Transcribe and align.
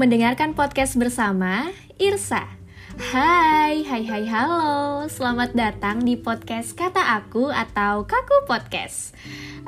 mendengarkan 0.00 0.56
podcast 0.56 0.96
bersama 0.96 1.68
Irsa. 2.00 2.48
Hai, 3.12 3.84
hai 3.84 4.00
hai 4.08 4.24
halo, 4.24 5.04
selamat 5.12 5.52
datang 5.52 6.00
di 6.00 6.16
podcast 6.16 6.72
Kata 6.72 7.20
Aku 7.20 7.52
atau 7.52 8.08
Kaku 8.08 8.48
Podcast. 8.48 9.12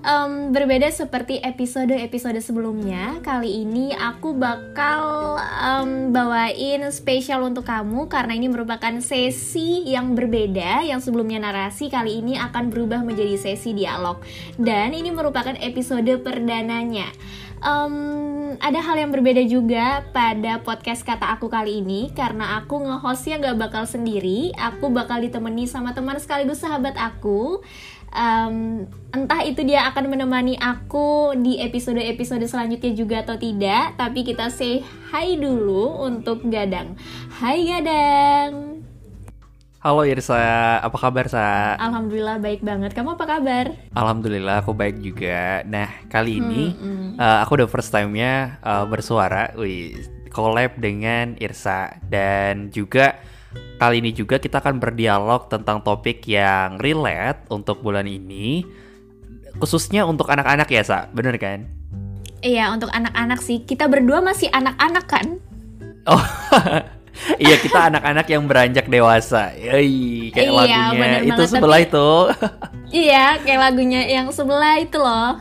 Um, 0.00 0.48
berbeda 0.56 0.88
seperti 0.88 1.36
episode-episode 1.36 2.40
sebelumnya, 2.40 3.20
kali 3.20 3.60
ini 3.60 3.92
aku 3.92 4.32
bakal 4.32 5.36
um, 5.36 6.16
bawain 6.16 6.88
spesial 6.88 7.44
untuk 7.44 7.68
kamu 7.68 8.08
karena 8.08 8.32
ini 8.32 8.48
merupakan 8.48 9.04
sesi 9.04 9.84
yang 9.84 10.16
berbeda. 10.16 10.80
Yang 10.80 11.12
sebelumnya 11.12 11.44
narasi 11.44 11.92
kali 11.92 12.24
ini 12.24 12.40
akan 12.40 12.72
berubah 12.72 13.04
menjadi 13.04 13.36
sesi 13.36 13.76
dialog, 13.76 14.24
dan 14.56 14.96
ini 14.96 15.12
merupakan 15.12 15.60
episode 15.60 16.08
perdananya 16.24 17.12
um, 17.62 17.94
ada 18.58 18.82
hal 18.82 18.96
yang 18.98 19.10
berbeda 19.14 19.42
juga 19.46 20.04
pada 20.10 20.60
podcast 20.60 21.06
kata 21.06 21.32
aku 21.38 21.48
kali 21.48 21.80
ini. 21.80 22.10
Karena 22.12 22.60
aku 22.60 22.82
ngehostnya 22.82 23.40
gak 23.40 23.58
bakal 23.58 23.84
sendiri 23.88 24.52
aku 24.58 24.90
bakal 24.92 25.22
ditemani 25.22 25.64
sama 25.70 25.96
teman 25.96 26.18
sekaligus 26.18 26.60
sahabat 26.60 26.98
aku. 26.98 27.62
Um, 28.12 28.84
entah 29.16 29.40
itu 29.40 29.64
dia 29.64 29.88
akan 29.88 30.12
menemani 30.12 30.60
aku 30.60 31.32
di 31.32 31.56
episode-episode 31.64 32.44
selanjutnya 32.44 32.92
juga 32.92 33.24
atau 33.24 33.40
tidak 33.40 33.96
tapi 33.96 34.20
kita 34.20 34.52
say 34.52 34.84
hi 35.08 35.40
dulu 35.40 36.04
untuk 36.04 36.44
Gadang. 36.44 36.92
Hai 37.40 37.64
Gadang 37.64 38.71
Halo 39.82 40.06
Irsa, 40.06 40.78
apa 40.78 40.94
kabar 40.94 41.26
Sa? 41.26 41.74
Alhamdulillah 41.74 42.38
baik 42.38 42.62
banget. 42.62 42.94
Kamu 42.94 43.18
apa 43.18 43.26
kabar? 43.26 43.74
Alhamdulillah 43.98 44.62
aku 44.62 44.78
baik 44.78 45.02
juga. 45.02 45.66
Nah 45.66 45.90
kali 46.06 46.38
ini 46.38 46.70
hmm, 46.70 46.78
hmm. 46.78 47.08
Uh, 47.18 47.38
aku 47.42 47.58
udah 47.58 47.66
first 47.66 47.90
time-nya 47.90 48.62
uh, 48.62 48.86
bersuara, 48.86 49.50
wih, 49.58 49.98
collab 50.30 50.78
dengan 50.78 51.34
Irsa 51.42 51.98
dan 52.06 52.70
juga 52.70 53.18
kali 53.82 53.98
ini 53.98 54.14
juga 54.14 54.38
kita 54.38 54.62
akan 54.62 54.78
berdialog 54.78 55.50
tentang 55.50 55.82
topik 55.82 56.30
yang 56.30 56.78
relate 56.78 57.42
untuk 57.50 57.82
bulan 57.82 58.06
ini, 58.06 58.62
khususnya 59.58 60.06
untuk 60.06 60.30
anak-anak 60.30 60.70
ya 60.70 60.86
Sa, 60.86 61.10
bener 61.10 61.34
kan? 61.42 61.66
Iya 62.38 62.70
untuk 62.70 62.94
anak-anak 62.94 63.42
sih. 63.42 63.66
Kita 63.66 63.90
berdua 63.90 64.22
masih 64.22 64.46
anak-anak 64.54 65.10
kan? 65.10 65.42
Oh. 66.06 66.22
iya 67.38 67.56
kita 67.58 67.90
anak-anak 67.92 68.26
yang 68.28 68.44
beranjak 68.46 68.86
dewasa. 68.86 69.54
Yoi, 69.54 70.30
kayak 70.34 70.50
iya, 70.50 70.58
lagunya 70.58 71.18
itu 71.26 71.42
sebelah 71.46 71.80
tapi, 71.82 71.88
itu. 71.88 72.10
iya, 73.04 73.26
kayak 73.42 73.60
lagunya 73.70 74.00
yang 74.06 74.28
sebelah 74.34 74.76
itu 74.78 74.98
loh. 74.98 75.38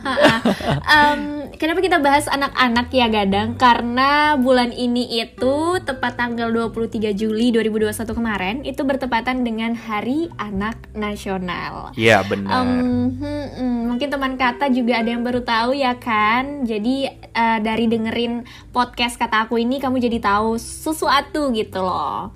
um, 0.94 1.20
kenapa 1.56 1.80
kita 1.82 1.98
bahas 2.02 2.26
anak-anak 2.26 2.88
ya 2.90 3.06
Gadang? 3.06 3.54
Karena 3.54 4.34
bulan 4.38 4.74
ini 4.74 5.22
itu 5.22 5.78
tepat 5.82 6.18
tanggal 6.18 6.50
23 6.50 7.14
Juli 7.14 7.54
2021 7.54 8.18
kemarin 8.18 8.56
itu 8.66 8.82
bertepatan 8.82 9.46
dengan 9.46 9.74
Hari 9.78 10.30
Anak 10.38 10.90
Nasional. 10.94 11.94
Iya, 11.94 12.26
benar. 12.26 12.66
Um, 12.66 13.14
hmm, 13.14 13.46
hmm, 13.56 13.78
mungkin 13.94 14.08
teman 14.10 14.34
kata 14.34 14.70
juga 14.72 15.00
ada 15.00 15.10
yang 15.10 15.22
baru 15.22 15.40
tahu 15.42 15.76
ya 15.76 15.96
kan. 15.98 16.66
Jadi 16.66 17.06
uh, 17.32 17.58
dari 17.60 17.88
dengerin 17.88 18.44
podcast 18.70 19.16
kata 19.16 19.48
aku 19.48 19.60
ini 19.60 19.80
kamu 19.80 19.98
jadi 20.02 20.18
tahu 20.18 20.56
sesuatu 20.58 21.52
gitu 21.54 21.71
gitu 21.72 21.80
loh. 21.80 22.28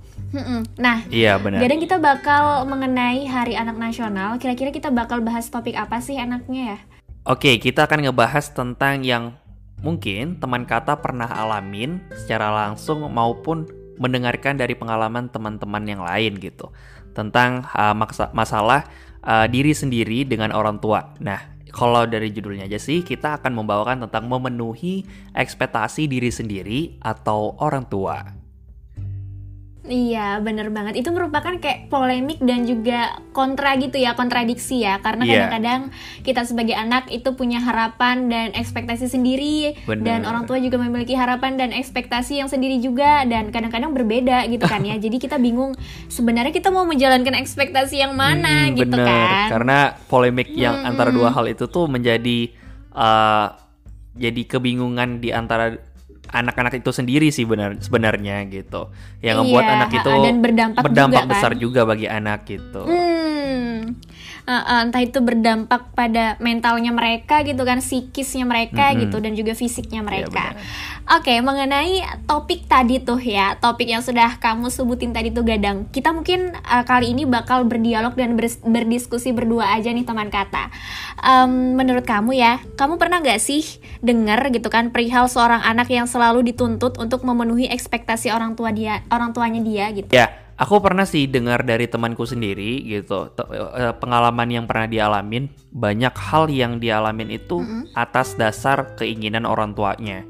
Nah, 0.81 1.05
iya 1.13 1.37
benar. 1.37 1.61
Kadang 1.61 1.81
kita 1.85 1.97
bakal 2.01 2.65
mengenai 2.65 3.29
Hari 3.29 3.53
Anak 3.53 3.77
Nasional. 3.77 4.41
Kira-kira 4.41 4.73
kita 4.73 4.89
bakal 4.89 5.21
bahas 5.21 5.53
topik 5.53 5.77
apa 5.77 6.01
sih 6.01 6.17
enaknya 6.17 6.73
ya? 6.73 6.79
Oke, 7.29 7.61
kita 7.61 7.85
akan 7.85 8.09
ngebahas 8.09 8.49
tentang 8.57 9.05
yang 9.05 9.37
mungkin 9.85 10.41
teman 10.41 10.65
kata 10.65 11.05
pernah 11.05 11.29
alamin 11.29 12.01
secara 12.17 12.49
langsung 12.49 13.05
maupun 13.13 13.69
mendengarkan 14.01 14.57
dari 14.57 14.73
pengalaman 14.73 15.29
teman-teman 15.29 15.85
yang 15.85 16.01
lain 16.01 16.41
gitu 16.41 16.73
tentang 17.13 17.69
uh, 17.77 17.93
masalah 18.33 18.89
uh, 19.21 19.45
diri 19.49 19.77
sendiri 19.77 20.25
dengan 20.25 20.53
orang 20.53 20.81
tua. 20.81 21.13
Nah, 21.21 21.61
kalau 21.73 22.09
dari 22.09 22.33
judulnya 22.33 22.69
aja 22.69 22.81
sih 22.81 23.05
kita 23.05 23.41
akan 23.41 23.53
membawakan 23.53 24.09
tentang 24.09 24.33
memenuhi 24.33 25.05
ekspektasi 25.37 26.09
diri 26.09 26.33
sendiri 26.33 26.97
atau 27.05 27.57
orang 27.61 27.85
tua. 27.85 28.46
Iya, 29.87 30.43
bener 30.43 30.69
banget. 30.75 30.99
Itu 30.99 31.15
merupakan 31.15 31.57
kayak 31.63 31.87
polemik 31.89 32.43
dan 32.43 32.67
juga 32.67 33.23
kontra 33.31 33.79
gitu 33.79 33.97
ya, 33.97 34.19
kontradiksi 34.19 34.83
ya. 34.83 34.99
Karena 34.99 35.23
kadang 35.23 35.37
kadang-kadang 35.47 35.81
kita 36.27 36.43
sebagai 36.43 36.75
anak 36.75 37.07
itu 37.15 37.33
punya 37.39 37.63
harapan 37.63 38.27
dan 38.27 38.49
ekspektasi 38.53 39.07
sendiri, 39.07 39.79
bener. 39.87 40.03
dan 40.03 40.21
orang 40.27 40.45
tua 40.45 40.59
juga 40.59 40.77
memiliki 40.83 41.15
harapan 41.15 41.55
dan 41.55 41.71
ekspektasi 41.71 42.43
yang 42.43 42.51
sendiri 42.51 42.83
juga, 42.83 43.23
dan 43.25 43.55
kadang-kadang 43.55 43.95
berbeda 43.95 44.45
gitu 44.51 44.67
kan 44.67 44.83
ya. 44.83 44.99
Jadi 45.05 45.17
kita 45.23 45.39
bingung 45.39 45.79
sebenarnya 46.11 46.51
kita 46.51 46.75
mau 46.75 46.83
menjalankan 46.83 47.39
ekspektasi 47.39 48.03
yang 48.03 48.19
mana 48.19 48.69
hmm, 48.69 48.75
gitu 48.75 48.97
bener. 48.99 49.07
kan? 49.07 49.47
Karena 49.55 49.79
polemik 50.11 50.51
yang 50.51 50.83
hmm. 50.83 50.89
antara 50.91 51.15
dua 51.15 51.31
hal 51.31 51.47
itu 51.47 51.71
tuh 51.71 51.87
menjadi 51.87 52.51
uh, 52.91 53.55
jadi 54.17 54.43
kebingungan 54.49 55.21
di 55.21 55.31
antara 55.31 55.77
anak-anak 56.31 56.79
itu 56.79 56.91
sendiri 56.91 57.29
sih 57.31 57.45
benar 57.47 57.77
sebenarnya 57.79 58.47
gitu 58.51 58.91
yang 59.23 59.43
membuat 59.43 59.65
iya, 59.67 59.75
anak 59.79 59.91
itu 59.95 60.11
dan 60.11 60.37
berdampak, 60.43 60.83
berdampak 60.83 61.25
juga, 61.25 61.33
besar 61.33 61.53
kan? 61.55 61.61
juga 61.61 61.81
bagi 61.87 62.07
anak 62.07 62.41
gitu. 62.47 62.83
Hmm 62.87 64.06
uh, 64.47 64.83
entah 64.87 65.03
itu 65.03 65.19
berdampak 65.19 65.93
pada 65.93 66.39
mentalnya 66.39 66.95
mereka 66.95 67.43
gitu 67.43 67.67
kan 67.67 67.83
psikisnya 67.83 68.47
mereka 68.47 68.91
mm-hmm. 68.91 69.01
gitu 69.07 69.17
dan 69.19 69.33
juga 69.35 69.53
fisiknya 69.59 70.01
iya, 70.01 70.07
mereka. 70.07 70.45
Ya, 70.55 70.63
Oke, 71.07 71.31
okay, 71.35 71.39
mengenai 71.39 72.03
topik 72.27 72.67
tadi 72.67 72.99
tuh 72.99 73.19
ya, 73.23 73.59
topik 73.63 73.87
yang 73.87 74.03
sudah 74.03 74.39
kamu 74.43 74.71
sebutin 74.71 75.15
tadi 75.15 75.31
tuh 75.31 75.47
Gadang. 75.47 75.87
Kita 75.91 76.11
mungkin 76.11 76.55
uh, 76.67 76.83
kali 76.83 77.15
ini 77.15 77.23
bakal 77.27 77.63
berdialog 77.67 78.19
dan 78.19 78.35
ber- 78.35 78.63
berdiskusi 78.67 79.31
berdua 79.31 79.71
aja 79.79 79.91
nih 79.91 80.03
teman 80.03 80.31
kata. 80.31 80.71
Um, 81.23 81.79
menurut 81.79 82.03
kamu 82.07 82.35
ya, 82.35 82.59
kamu 82.75 82.99
pernah 82.99 83.23
gak 83.23 83.39
sih 83.39 83.63
dengar 84.03 84.51
gitu 84.51 84.67
kan 84.67 84.91
perihal 84.91 85.31
seorang 85.31 85.63
anak 85.63 85.91
yang 85.91 86.11
selalu 86.11 86.43
dituntut 86.43 86.99
untuk 86.99 87.23
memenuhi 87.23 87.71
ekspektasi 87.71 88.35
orang 88.35 88.59
tua 88.59 88.75
dia, 88.75 89.07
orang 89.11 89.31
tuanya 89.31 89.63
dia 89.63 89.87
gitu? 89.95 90.11
Ya, 90.11 90.46
Aku 90.57 90.81
pernah 90.81 91.05
sih 91.05 91.29
dengar 91.29 91.69
dari 91.69 91.85
temanku 91.85 92.25
sendiri 92.25 92.81
gitu, 92.89 93.29
eh, 93.53 93.93
pengalaman 94.01 94.49
yang 94.49 94.65
pernah 94.65 94.89
dialamin, 94.89 95.53
banyak 95.69 96.17
hal 96.17 96.49
yang 96.49 96.81
dialamin 96.81 97.29
itu 97.29 97.61
mm 97.61 97.67
-hmm. 97.69 97.83
atas 97.93 98.41
dasar 98.41 98.97
keinginan 98.97 99.45
orang 99.45 99.77
tuanya. 99.77 100.25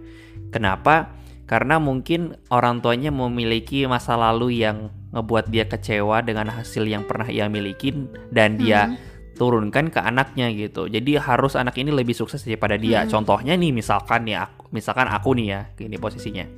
Kenapa? 0.50 1.14
Karena 1.46 1.78
mungkin 1.78 2.34
orang 2.50 2.82
tuanya 2.82 3.14
memiliki 3.14 3.86
masa 3.86 4.18
lalu 4.18 4.66
yang 4.66 4.90
ngebuat 5.14 5.46
dia 5.46 5.70
kecewa 5.70 6.18
dengan 6.26 6.50
hasil 6.50 6.82
yang 6.90 7.06
pernah 7.06 7.30
ia 7.30 7.46
miliki 7.46 7.94
dan 8.34 8.58
dia 8.58 8.90
mm 8.90 8.92
-hmm. 8.98 9.38
turunkan 9.38 9.94
ke 9.94 10.02
anaknya 10.02 10.50
gitu. 10.50 10.90
Jadi 10.90 11.22
harus 11.22 11.54
anak 11.54 11.78
ini 11.78 11.94
lebih 11.94 12.18
sukses 12.18 12.42
daripada 12.42 12.74
dia. 12.74 13.06
-hmm. 13.06 13.14
Contohnya 13.14 13.54
nih 13.54 13.70
misalkan 13.70 14.26
ya, 14.26 14.50
misalkan 14.74 15.06
aku 15.06 15.38
nih 15.38 15.46
ya, 15.54 15.60
ini 15.86 15.94
posisinya. 16.02 16.50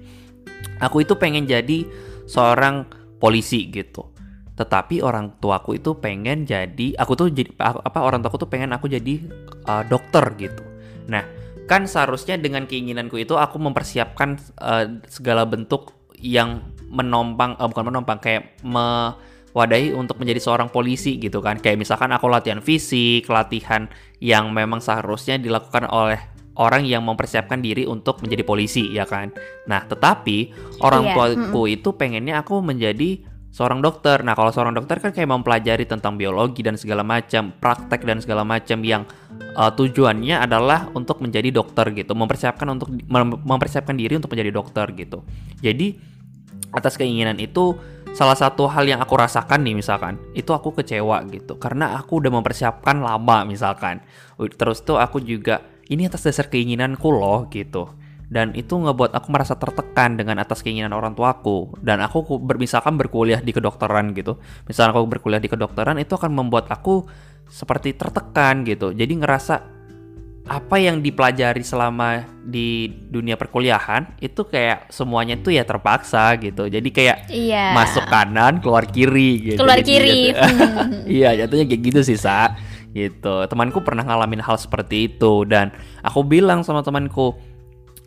Aku 0.81 1.05
itu 1.05 1.21
pengen 1.21 1.45
jadi 1.45 1.85
seorang 2.25 2.98
polisi 3.19 3.69
gitu. 3.69 4.15
Tetapi 4.59 5.03
orang 5.03 5.39
tuaku 5.39 5.79
itu 5.79 5.95
pengen 5.99 6.43
jadi 6.43 6.99
aku 6.99 7.15
tuh 7.15 7.31
jadi 7.31 7.55
apa 7.63 7.99
orang 8.03 8.23
tuaku 8.23 8.43
tuh 8.43 8.51
pengen 8.51 8.75
aku 8.75 8.91
jadi 8.91 9.23
uh, 9.71 9.87
dokter 9.87 10.25
gitu. 10.35 10.63
Nah 11.07 11.23
kan 11.69 11.85
seharusnya 11.85 12.41
dengan 12.41 12.65
keinginanku 12.65 13.21
itu 13.21 13.37
aku 13.39 13.61
mempersiapkan 13.61 14.41
uh, 14.59 14.99
segala 15.07 15.47
bentuk 15.47 15.95
yang 16.19 16.75
menompang 16.91 17.55
uh, 17.61 17.71
bukan 17.71 17.93
menompang 17.93 18.19
kayak 18.19 18.59
mewadahi 18.67 19.95
untuk 19.95 20.19
menjadi 20.19 20.43
seorang 20.43 20.75
polisi 20.75 21.23
gitu 21.23 21.39
kan. 21.39 21.63
Kayak 21.63 21.87
misalkan 21.87 22.11
aku 22.11 22.27
latihan 22.27 22.59
fisik 22.59 23.31
latihan 23.31 23.87
yang 24.19 24.51
memang 24.51 24.83
seharusnya 24.83 25.39
dilakukan 25.39 25.87
oleh 25.87 26.38
orang 26.59 26.83
yang 26.85 27.07
mempersiapkan 27.07 27.63
diri 27.63 27.87
untuk 27.87 28.21
menjadi 28.21 28.43
polisi 28.43 28.91
ya 28.91 29.07
kan. 29.07 29.31
Nah, 29.71 29.87
tetapi 29.87 30.53
orang 30.83 31.03
iya. 31.07 31.15
tuaku 31.15 31.63
hmm. 31.65 31.75
itu 31.79 31.89
pengennya 31.95 32.35
aku 32.43 32.59
menjadi 32.61 33.23
seorang 33.55 33.81
dokter. 33.81 34.21
Nah, 34.27 34.35
kalau 34.35 34.51
seorang 34.51 34.75
dokter 34.75 34.99
kan 34.99 35.15
kayak 35.15 35.31
mempelajari 35.31 35.87
tentang 35.87 36.19
biologi 36.19 36.61
dan 36.67 36.75
segala 36.75 37.07
macam, 37.07 37.55
praktek 37.57 38.05
dan 38.05 38.19
segala 38.19 38.43
macam 38.43 38.83
yang 38.83 39.03
uh, 39.55 39.71
tujuannya 39.73 40.37
adalah 40.39 40.91
untuk 40.93 41.23
menjadi 41.23 41.55
dokter 41.55 41.95
gitu, 41.95 42.13
mempersiapkan 42.13 42.67
untuk 42.69 42.91
mem 42.91 43.39
mempersiapkan 43.39 43.95
diri 43.95 44.19
untuk 44.19 44.35
menjadi 44.35 44.51
dokter 44.53 44.87
gitu. 44.99 45.23
Jadi 45.63 45.95
atas 46.75 47.01
keinginan 47.01 47.41
itu 47.41 47.79
salah 48.13 48.37
satu 48.37 48.69
hal 48.69 48.89
yang 48.89 49.01
aku 49.01 49.15
rasakan 49.17 49.65
nih 49.65 49.77
misalkan 49.77 50.17
itu 50.33 50.53
aku 50.53 50.73
kecewa 50.81 51.25
gitu 51.29 51.61
karena 51.61 51.97
aku 51.97 52.21
udah 52.21 52.33
mempersiapkan 52.33 53.01
lama 53.01 53.45
misalkan 53.45 54.01
terus 54.57 54.81
tuh 54.85 54.97
aku 54.97 55.21
juga 55.21 55.61
ini 55.89 56.09
atas 56.09 56.25
dasar 56.29 56.49
keinginanku 56.49 57.09
loh 57.09 57.49
gitu 57.49 57.89
dan 58.29 58.53
itu 58.53 58.77
ngebuat 58.77 59.17
aku 59.17 59.29
merasa 59.33 59.57
tertekan 59.57 60.21
dengan 60.21 60.37
atas 60.37 60.61
keinginan 60.61 60.93
orang 60.93 61.17
tuaku 61.17 61.73
dan 61.81 62.05
aku 62.05 62.37
misalkan 62.61 63.01
berkuliah 63.01 63.41
di 63.41 63.57
kedokteran 63.57 64.13
gitu 64.13 64.37
misalnya 64.69 64.93
aku 64.93 65.09
berkuliah 65.09 65.41
di 65.41 65.49
kedokteran 65.49 65.97
itu 65.97 66.13
akan 66.13 66.37
membuat 66.37 66.69
aku 66.69 67.09
seperti 67.49 67.97
tertekan 67.97 68.69
gitu 68.69 68.93
jadi 68.93 69.09
ngerasa 69.09 69.79
apa 70.49 70.81
yang 70.81 71.05
dipelajari 71.05 71.61
selama 71.61 72.25
di 72.41 72.89
dunia 72.89 73.37
perkuliahan 73.37 74.17
itu 74.17 74.49
kayak 74.49 74.89
semuanya 74.89 75.37
tuh 75.37 75.53
ya 75.53 75.61
terpaksa 75.69 76.33
gitu. 76.41 76.65
Jadi 76.73 76.89
kayak 76.89 77.29
Iya. 77.29 77.77
masuk 77.77 78.09
kanan 78.09 78.65
keluar 78.65 78.89
kiri 78.89 79.53
gitu. 79.53 79.61
Keluar 79.61 79.85
Jadi 79.85 79.93
kiri. 79.93 80.21
iya 81.21 81.37
jatuhnya 81.37 81.69
kayak 81.69 81.83
gitu 81.93 82.01
sih 82.01 82.17
sa 82.17 82.57
gitu. 83.07 83.47
Temanku 83.47 83.87
pernah 83.87 84.03
ngalamin 84.03 84.43
hal 84.43 84.59
seperti 84.59 85.15
itu 85.15 85.47
dan 85.47 85.71
aku 86.03 86.27
bilang 86.27 86.67
sama 86.67 86.83
temanku 86.83 87.39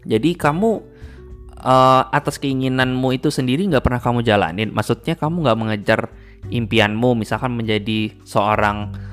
jadi 0.04 0.34
kamu 0.34 0.82
eh, 1.62 2.04
atas 2.12 2.42
keinginanmu 2.42 3.16
itu 3.16 3.32
sendiri 3.32 3.64
nggak 3.70 3.86
pernah 3.86 4.02
kamu 4.02 4.26
jalanin. 4.26 4.70
Maksudnya 4.74 5.16
kamu 5.16 5.48
nggak 5.48 5.60
mengejar 5.60 6.02
impianmu 6.50 7.14
misalkan 7.14 7.54
menjadi 7.54 8.18
seorang 8.26 9.11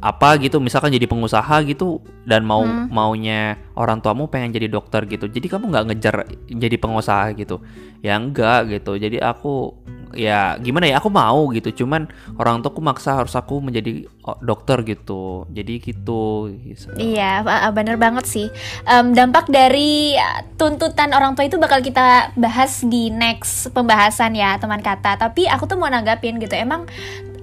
apa 0.00 0.36
gitu 0.38 0.60
misalkan 0.60 0.92
jadi 0.92 1.08
pengusaha 1.08 1.64
gitu 1.64 2.04
dan 2.28 2.44
mau 2.44 2.62
Hmm. 2.62 2.90
maunya 2.90 3.56
orang 3.74 4.02
tuamu 4.02 4.28
pengen 4.28 4.52
jadi 4.52 4.68
dokter 4.68 5.06
gitu 5.08 5.26
jadi 5.30 5.46
kamu 5.46 5.72
nggak 5.72 5.84
ngejar 5.92 6.14
jadi 6.50 6.76
pengusaha 6.76 7.32
gitu 7.34 7.62
ya 8.02 8.18
enggak 8.20 8.68
gitu 8.70 8.98
jadi 8.98 9.22
aku 9.24 9.72
ya 10.14 10.56
gimana 10.56 10.88
ya 10.88 10.96
aku 11.02 11.12
mau 11.12 11.50
gitu 11.52 11.84
cuman 11.84 12.08
orang 12.40 12.64
tuaku 12.64 12.80
maksa 12.80 13.20
harus 13.20 13.36
aku 13.36 13.60
menjadi 13.60 14.06
dokter 14.40 14.80
gitu 14.86 15.44
jadi 15.50 15.82
gitu 15.82 16.48
Iya, 16.96 17.42
bener 17.74 17.98
banget 17.98 18.24
sih. 18.26 18.46
Em, 18.86 19.12
dampak 19.12 19.50
dari 19.50 20.14
tuntutan 20.56 21.12
orang 21.12 21.34
tua 21.34 21.46
itu 21.46 21.58
bakal 21.58 21.82
kita 21.82 22.32
bahas 22.34 22.82
di 22.86 23.10
next 23.12 23.70
pembahasan 23.74 24.34
ya 24.34 24.56
teman 24.56 24.80
kata. 24.80 25.18
Tapi 25.20 25.46
aku 25.46 25.66
tuh 25.68 25.76
mau 25.78 25.90
nanggapin 25.90 26.38
gitu. 26.38 26.54
Emang 26.54 26.86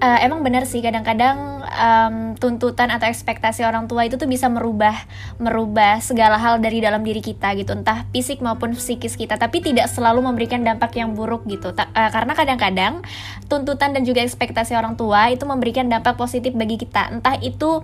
uh, 0.04 0.18
emang 0.20 0.44
bener 0.44 0.68
sih 0.68 0.84
kadang-kadang 0.84 1.64
em, 1.64 2.16
tuntutan 2.36 2.92
atau 2.92 3.08
ekspektasi 3.08 3.64
orang 3.64 3.88
tua 3.88 4.04
itu 4.04 4.20
tuh 4.20 4.28
bisa 4.28 4.52
merubah 4.52 4.92
merubah 5.40 6.04
segala 6.04 6.36
hal 6.36 6.60
dari 6.60 6.84
dalam 6.84 7.00
diri 7.00 7.24
kita 7.24 7.56
gitu. 7.56 7.72
Entah 7.72 8.04
fisik 8.12 8.44
maupun 8.44 8.76
psikis 8.76 9.16
kita. 9.16 9.40
Tapi 9.40 9.64
tidak 9.64 9.88
selalu 9.88 10.20
memberikan 10.20 10.60
dampak 10.60 10.92
yang 11.00 11.16
buruk 11.16 11.48
gitu. 11.48 11.72
Ta- 11.72 11.88
uh, 11.96 12.10
karena 12.12 12.36
kadang-kadang 12.36 13.00
tuntutan 13.48 13.96
dan 13.96 14.04
juga 14.04 14.20
ekspektasi 14.20 14.76
orang 14.76 15.00
tua 15.00 15.32
itu 15.32 15.48
memberikan 15.48 15.88
dampak 15.88 16.20
positif 16.20 16.52
bagi 16.52 16.76
kita. 16.76 17.08
Entah 17.08 17.40
itu 17.40 17.80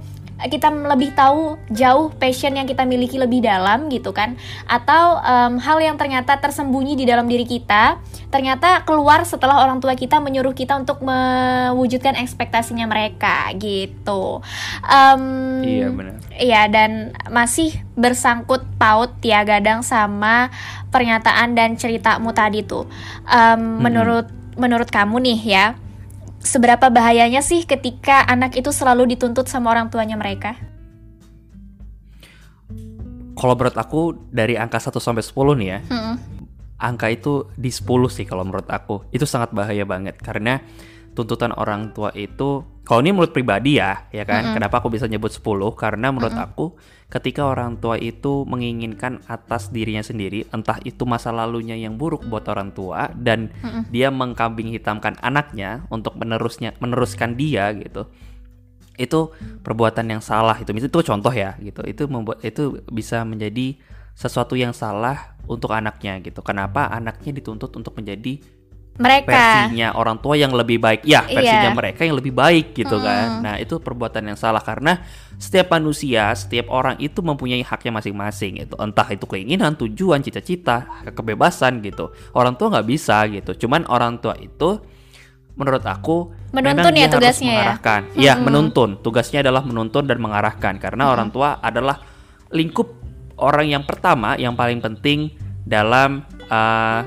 kita 0.48 0.72
lebih 0.72 1.12
tahu 1.12 1.60
jauh 1.68 2.08
passion 2.16 2.56
yang 2.56 2.64
kita 2.64 2.88
miliki 2.88 3.20
lebih 3.20 3.44
dalam 3.44 3.92
gitu 3.92 4.16
kan 4.16 4.40
atau 4.64 5.20
em, 5.20 5.60
hal 5.60 5.76
yang 5.84 6.00
ternyata 6.00 6.40
tersembunyi 6.40 6.96
di 6.96 7.04
dalam 7.04 7.28
diri 7.28 7.44
kita 7.44 8.00
ternyata 8.32 8.86
keluar 8.88 9.26
setelah 9.28 9.60
orang 9.60 9.82
tua 9.82 9.92
kita 9.98 10.22
menyuruh 10.22 10.56
kita 10.56 10.78
untuk 10.80 11.02
mewujudkan 11.04 12.09
ekspektasinya 12.16 12.86
mereka 12.86 13.50
gitu 13.58 14.40
Em, 14.86 15.22
iya 15.62 15.88
benar 15.90 16.16
Iya 16.40 16.62
dan 16.72 17.12
masih 17.28 17.76
bersangkut 18.00 18.64
paut 18.80 19.12
ya 19.20 19.44
gadang 19.44 19.84
sama 19.84 20.48
pernyataan 20.88 21.52
dan 21.52 21.76
ceritamu 21.76 22.32
tadi 22.32 22.64
tuh. 22.64 22.88
Em, 23.28 23.60
Menurut 23.76 24.24
menurut 24.56 24.88
kamu 24.88 25.20
nih 25.20 25.40
ya, 25.44 25.64
seberapa 26.40 26.88
bahayanya 26.88 27.44
sih 27.44 27.68
ketika 27.68 28.24
anak 28.24 28.56
itu 28.56 28.72
selalu 28.72 29.12
dituntut 29.12 29.52
sama 29.52 29.68
orang 29.68 29.92
tuanya 29.92 30.16
mereka? 30.16 30.56
kalau 33.40 33.56
menurut 33.56 33.76
aku 33.80 34.00
dari 34.28 34.60
angka 34.60 34.76
1 34.76 35.00
sampai 35.00 35.24
10 35.24 35.56
nih 35.56 35.68
ya 35.72 35.78
Mm-mm. 35.88 36.16
angka 36.76 37.08
itu 37.08 37.48
di 37.56 37.72
10 37.72 37.88
sih 38.12 38.28
kalau 38.28 38.44
menurut 38.44 38.68
aku 38.68 39.08
itu 39.16 39.24
sangat 39.24 39.56
bahaya 39.56 39.88
banget 39.88 40.20
karena 40.20 40.60
tuntutan 41.20 41.52
orang 41.52 41.92
tua 41.92 42.08
itu 42.16 42.64
kalau 42.88 43.04
ini 43.04 43.12
menurut 43.14 43.30
pribadi 43.30 43.76
ya 43.76 44.08
ya 44.10 44.24
kan? 44.24 44.56
Kenapa 44.56 44.80
aku 44.80 44.90
bisa 44.90 45.04
nyebut 45.06 45.30
10 45.30 45.44
karena 45.78 46.10
menurut 46.10 46.34
aku 46.34 46.74
ketika 47.06 47.46
orang 47.46 47.78
tua 47.78 47.94
itu 48.00 48.42
menginginkan 48.48 49.22
atas 49.30 49.70
dirinya 49.70 50.02
sendiri 50.02 50.48
entah 50.50 50.80
itu 50.82 51.06
masa 51.06 51.30
lalunya 51.30 51.78
yang 51.78 51.94
buruk 51.94 52.26
buat 52.26 52.48
orang 52.50 52.74
tua 52.74 53.12
dan 53.14 53.52
dia 53.94 54.10
mengkambing 54.10 54.74
hitamkan 54.74 55.14
anaknya 55.22 55.86
untuk 55.92 56.18
menerusnya 56.18 56.74
meneruskan 56.82 57.38
dia 57.38 57.70
gitu. 57.78 58.10
Itu 58.98 59.36
perbuatan 59.62 60.10
yang 60.10 60.22
salah 60.24 60.58
itu. 60.58 60.74
Itu 60.74 61.04
contoh 61.06 61.30
ya 61.30 61.54
gitu. 61.62 61.86
Itu 61.86 62.10
membuat 62.10 62.42
itu 62.42 62.82
bisa 62.90 63.22
menjadi 63.22 63.78
sesuatu 64.18 64.58
yang 64.58 64.74
salah 64.74 65.38
untuk 65.46 65.70
anaknya 65.72 66.18
gitu. 66.20 66.42
Kenapa 66.42 66.90
anaknya 66.90 67.38
dituntut 67.38 67.70
untuk 67.74 67.94
menjadi 67.94 68.42
Mereka. 69.00 69.32
versinya 69.32 69.96
orang 69.96 70.20
tua 70.20 70.36
yang 70.36 70.52
lebih 70.52 70.76
baik. 70.76 71.08
Ya 71.08 71.24
Iya. 71.24 71.40
versinya 71.40 71.70
mereka 71.72 72.00
yang 72.04 72.16
lebih 72.20 72.36
baik 72.36 72.76
gitu 72.76 73.00
kan. 73.00 73.40
Nah 73.40 73.56
itu 73.56 73.80
perbuatan 73.80 74.28
yang 74.28 74.36
salah 74.36 74.60
karena 74.60 75.00
setiap 75.40 75.72
manusia 75.72 76.36
setiap 76.36 76.68
orang 76.68 77.00
itu 77.00 77.24
mempunyai 77.24 77.64
haknya 77.64 77.96
masing-masing 77.96 78.60
itu 78.60 78.76
entah 78.76 79.08
itu 79.08 79.24
keinginan 79.24 79.72
tujuan 79.72 80.20
cita-cita 80.20 80.84
kebebasan 81.16 81.80
gitu. 81.80 82.12
Orang 82.36 82.60
tua 82.60 82.76
nggak 82.76 82.86
bisa 82.86 83.24
gitu. 83.32 83.66
Cuman 83.66 83.88
orang 83.88 84.20
tua 84.20 84.36
itu 84.36 84.84
menurut 85.56 85.82
aku 85.82 86.30
Menuntun 86.52 86.92
ya 86.92 86.92
dia 86.94 87.04
harus 87.08 87.14
tugasnya 87.16 87.48
ya? 87.48 87.56
mengarahkan. 87.56 88.00
Iya 88.20 88.34
menuntun. 88.36 88.90
Tugasnya 89.00 89.40
adalah 89.40 89.64
menuntun 89.64 90.04
dan 90.04 90.18
mengarahkan. 90.20 90.76
Karena 90.76 91.08
orang 91.08 91.32
tua 91.32 91.56
adalah 91.58 92.04
lingkup 92.52 93.00
orang 93.40 93.72
yang 93.72 93.84
pertama 93.88 94.36
yang 94.36 94.52
paling 94.52 94.84
penting 94.84 95.32
dalam 95.64 96.26
uh, 96.50 97.00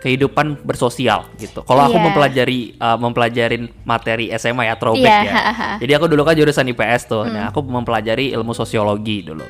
kehidupan 0.00 0.64
bersosial 0.64 1.28
gitu. 1.36 1.60
Kalau 1.62 1.84
aku 1.84 2.00
Iya. 2.00 2.04
mempelajari 2.08 2.60
uh, 2.80 2.96
mempelajarin 2.96 3.68
materi 3.84 4.32
SMA 4.34 4.72
ya 4.72 4.74
throwback 4.80 5.04
Iya, 5.04 5.28
ya. 5.28 5.34
Jadi 5.84 5.92
aku 5.92 6.06
dulu 6.08 6.24
kan 6.24 6.34
jurusan 6.34 6.64
IPS 6.72 7.02
tuh. 7.06 7.24
Nah, 7.28 7.52
aku 7.52 7.60
mempelajari 7.60 8.32
ilmu 8.32 8.56
sosiologi 8.56 9.20
dulu. 9.20 9.44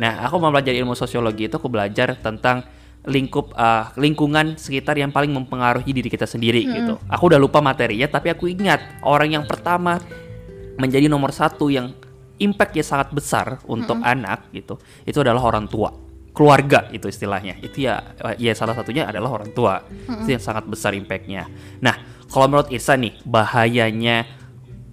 Nah, 0.00 0.24
aku 0.24 0.40
mempelajari 0.40 0.80
ilmu 0.80 0.96
sosiologi 0.96 1.52
itu 1.52 1.60
aku 1.60 1.68
belajar 1.68 2.16
tentang 2.16 2.64
lingkup 3.04 3.52
uh, 3.56 3.92
lingkungan 3.96 4.56
sekitar 4.56 4.96
yang 4.96 5.12
paling 5.12 5.32
mempengaruhi 5.32 5.88
diri 5.92 6.08
kita 6.08 6.24
sendiri 6.24 6.64
gitu. 6.64 6.96
Aku 7.08 7.28
udah 7.28 7.40
lupa 7.40 7.60
materinya 7.60 8.08
tapi 8.08 8.32
aku 8.32 8.48
ingat 8.48 9.04
orang 9.04 9.36
yang 9.36 9.44
pertama 9.44 10.00
menjadi 10.80 11.08
nomor 11.08 11.32
satu 11.32 11.68
yang 11.68 11.92
impactnya 12.40 12.80
sangat 12.80 13.12
besar 13.12 13.60
untuk 13.68 14.00
anak 14.00 14.48
gitu 14.56 14.80
itu 15.04 15.20
adalah 15.20 15.44
orang 15.44 15.68
tua 15.68 15.92
keluarga 16.30 16.86
itu 16.90 17.06
istilahnya. 17.06 17.58
Itu 17.58 17.82
ya 17.82 18.14
ya 18.36 18.52
salah 18.52 18.72
satunya 18.72 19.04
adalah 19.04 19.30
orang 19.32 19.50
tua. 19.50 19.82
Itu 20.06 20.30
yang 20.30 20.42
sangat 20.42 20.64
besar 20.64 20.94
impactnya. 20.94 21.50
Nah 21.80 21.96
kalau 22.26 22.46
menurut 22.46 22.70
Irsa 22.70 22.94
nih 22.94 23.18
bahayanya 23.22 24.26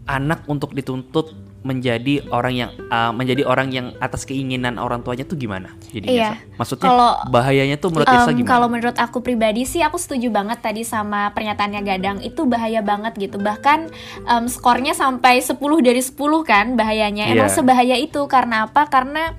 anak 0.05 0.47
untuk 0.47 0.71
dituntut 0.71 1.35
menjadi 1.57 2.23
orang 2.31 2.53
yang 2.55 2.71
uh, 2.87 3.11
menjadi 3.11 3.43
orang 3.43 3.67
yang 3.69 3.91
atas 3.99 4.23
keinginan 4.23 4.79
orang 4.79 5.03
tuanya 5.03 5.27
tuh 5.27 5.35
gimana? 5.35 5.75
Jadinya 5.91 6.15
Iya. 6.15 6.31
Maksudnya 6.55 6.87
Kalau- 6.87 7.17
bahayanya 7.27 7.75
tuh 7.75 7.91
menurut 7.91 8.07
Irsa 8.07 8.31
Em, 8.31 8.39
gimana? 8.39 8.51
Kalau 8.55 8.67
menurut 8.71 8.95
aku 8.95 9.17
pribadi 9.19 9.67
sih 9.67 9.83
aku 9.83 9.99
setuju 9.99 10.31
banget 10.31 10.63
tadi 10.63 10.87
sama 10.87 11.27
pernyataannya 11.35 11.81
Gadang. 11.83 12.17
Itu 12.23 12.47
bahaya 12.47 12.79
banget 12.79 13.19
gitu. 13.19 13.35
Bahkan 13.35 13.79
em, 14.23 14.43
skornya 14.47 14.95
sampai 14.95 15.43
10 15.43 15.59
dari 15.83 15.99
10 15.99 16.15
kan 16.41 16.79
bahayanya. 16.79 17.27
Emang 17.27 17.51
Iya. 17.51 17.57
sebahaya 17.59 17.95
itu. 17.99 18.23
Karena 18.25 18.63
apa? 18.63 18.87
Karena 18.87 19.35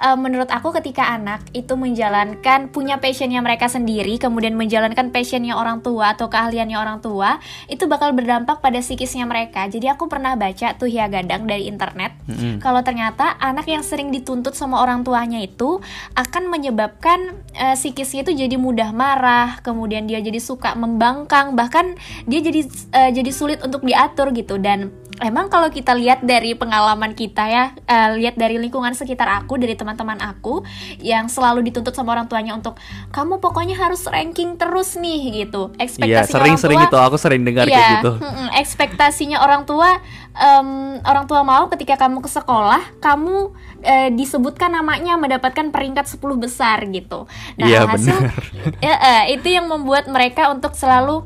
em, 0.00 0.18
menurut 0.18 0.48
aku 0.48 0.72
ketika 0.80 1.04
anak 1.12 1.44
itu 1.52 1.76
menjalankan 1.76 2.72
punya 2.72 2.98
passionnya 2.98 3.44
mereka 3.44 3.68
sendiri 3.68 4.16
kemudian 4.16 4.56
menjalankan 4.56 5.12
passionnya 5.12 5.54
orang 5.56 5.84
tua 5.84 6.16
atau 6.16 6.32
keahliannya 6.32 6.76
orang 6.76 6.98
tua 7.04 7.38
itu 7.68 7.84
bakal 7.86 8.16
berdampak 8.16 8.64
pada 8.64 8.80
psikisnya 8.80 9.28
mereka 9.28 9.68
jadi 9.68 9.94
aku 9.94 10.08
pernah 10.08 10.34
baca 10.34 10.74
tuh 10.76 10.88
ya 10.88 11.06
Gadang 11.10 11.44
dari 11.44 11.66
internet 11.68 12.16
Mm-mm. 12.26 12.62
kalau 12.62 12.80
ternyata 12.80 13.36
anak 13.38 13.68
yang 13.68 13.84
sering 13.84 14.10
dituntut 14.14 14.56
sama 14.56 14.80
orang 14.80 15.02
tuanya 15.04 15.42
itu 15.42 15.80
akan 16.14 16.48
menyebabkan 16.48 17.40
eh, 17.54 17.76
psikisnya 17.76 18.22
itu 18.26 18.32
jadi 18.36 18.56
mudah 18.60 18.90
marah, 18.94 19.58
kemudian 19.64 20.06
dia 20.06 20.20
jadi 20.20 20.38
suka 20.38 20.76
membangkang, 20.76 21.58
bahkan 21.58 21.96
dia 22.24 22.40
jadi 22.40 22.60
eh, 22.94 23.10
jadi 23.14 23.30
sulit 23.32 23.58
untuk 23.64 23.82
diatur 23.82 24.30
gitu 24.36 24.60
dan 24.60 24.92
emang 25.20 25.52
kalau 25.52 25.68
kita 25.68 25.92
lihat 25.94 26.24
dari 26.24 26.56
pengalaman 26.56 27.12
kita 27.12 27.44
ya, 27.46 27.64
eh, 27.86 28.08
lihat 28.20 28.40
dari 28.40 28.56
lingkungan 28.56 28.92
sekitar 28.96 29.28
aku, 29.28 29.60
dari 29.60 29.76
teman-teman 29.76 30.18
aku 30.20 30.64
yang 31.00 31.28
selalu 31.28 31.64
dituntut 31.68 31.92
sama 31.92 32.16
orang 32.16 32.26
tuanya 32.26 32.56
untuk 32.56 32.80
kamu 33.12 33.38
pokoknya 33.38 33.76
harus 33.76 34.04
ranking 34.08 34.56
terus 34.56 34.96
nih 34.96 35.44
gitu. 35.46 35.70
Iya 35.76 35.84
Ekspektasinya 35.86 36.26
sering-sering 36.26 36.80
orang 36.80 36.90
tua 36.90 37.00
itu 37.00 37.06
aku 37.06 37.16
sering 37.20 37.42
dengar 37.44 37.64
Iya, 37.68 37.76
kayak 37.76 37.92
gitu 38.00 38.12
mm-mm, 38.20 38.48
ekspektasinya 38.56 39.38
orang 39.44 39.62
tua, 39.68 39.88
em, 40.34 40.68
orang 41.04 41.24
tua 41.28 41.40
mau 41.44 41.68
ketika 41.68 41.94
kamu 42.00 42.24
ke 42.24 42.30
sekolah, 42.30 42.82
kamu 42.98 43.52
eh, 43.80 44.08
disebutkan 44.12 44.72
namanya 44.76 45.16
mendapatkan 45.16 45.72
peringkat 45.72 46.04
10 46.04 46.36
besar 46.36 46.84
gitu. 46.92 47.24
Nah, 47.56 47.66
Iya, 47.66 47.80
hasil 47.88 48.12
benar. 48.12 48.42
Ya, 48.84 48.94
eh, 48.96 49.24
itu 49.40 49.48
yang 49.48 49.68
membuat 49.68 50.08
mereka 50.08 50.52
untuk 50.52 50.76
selalu 50.76 51.24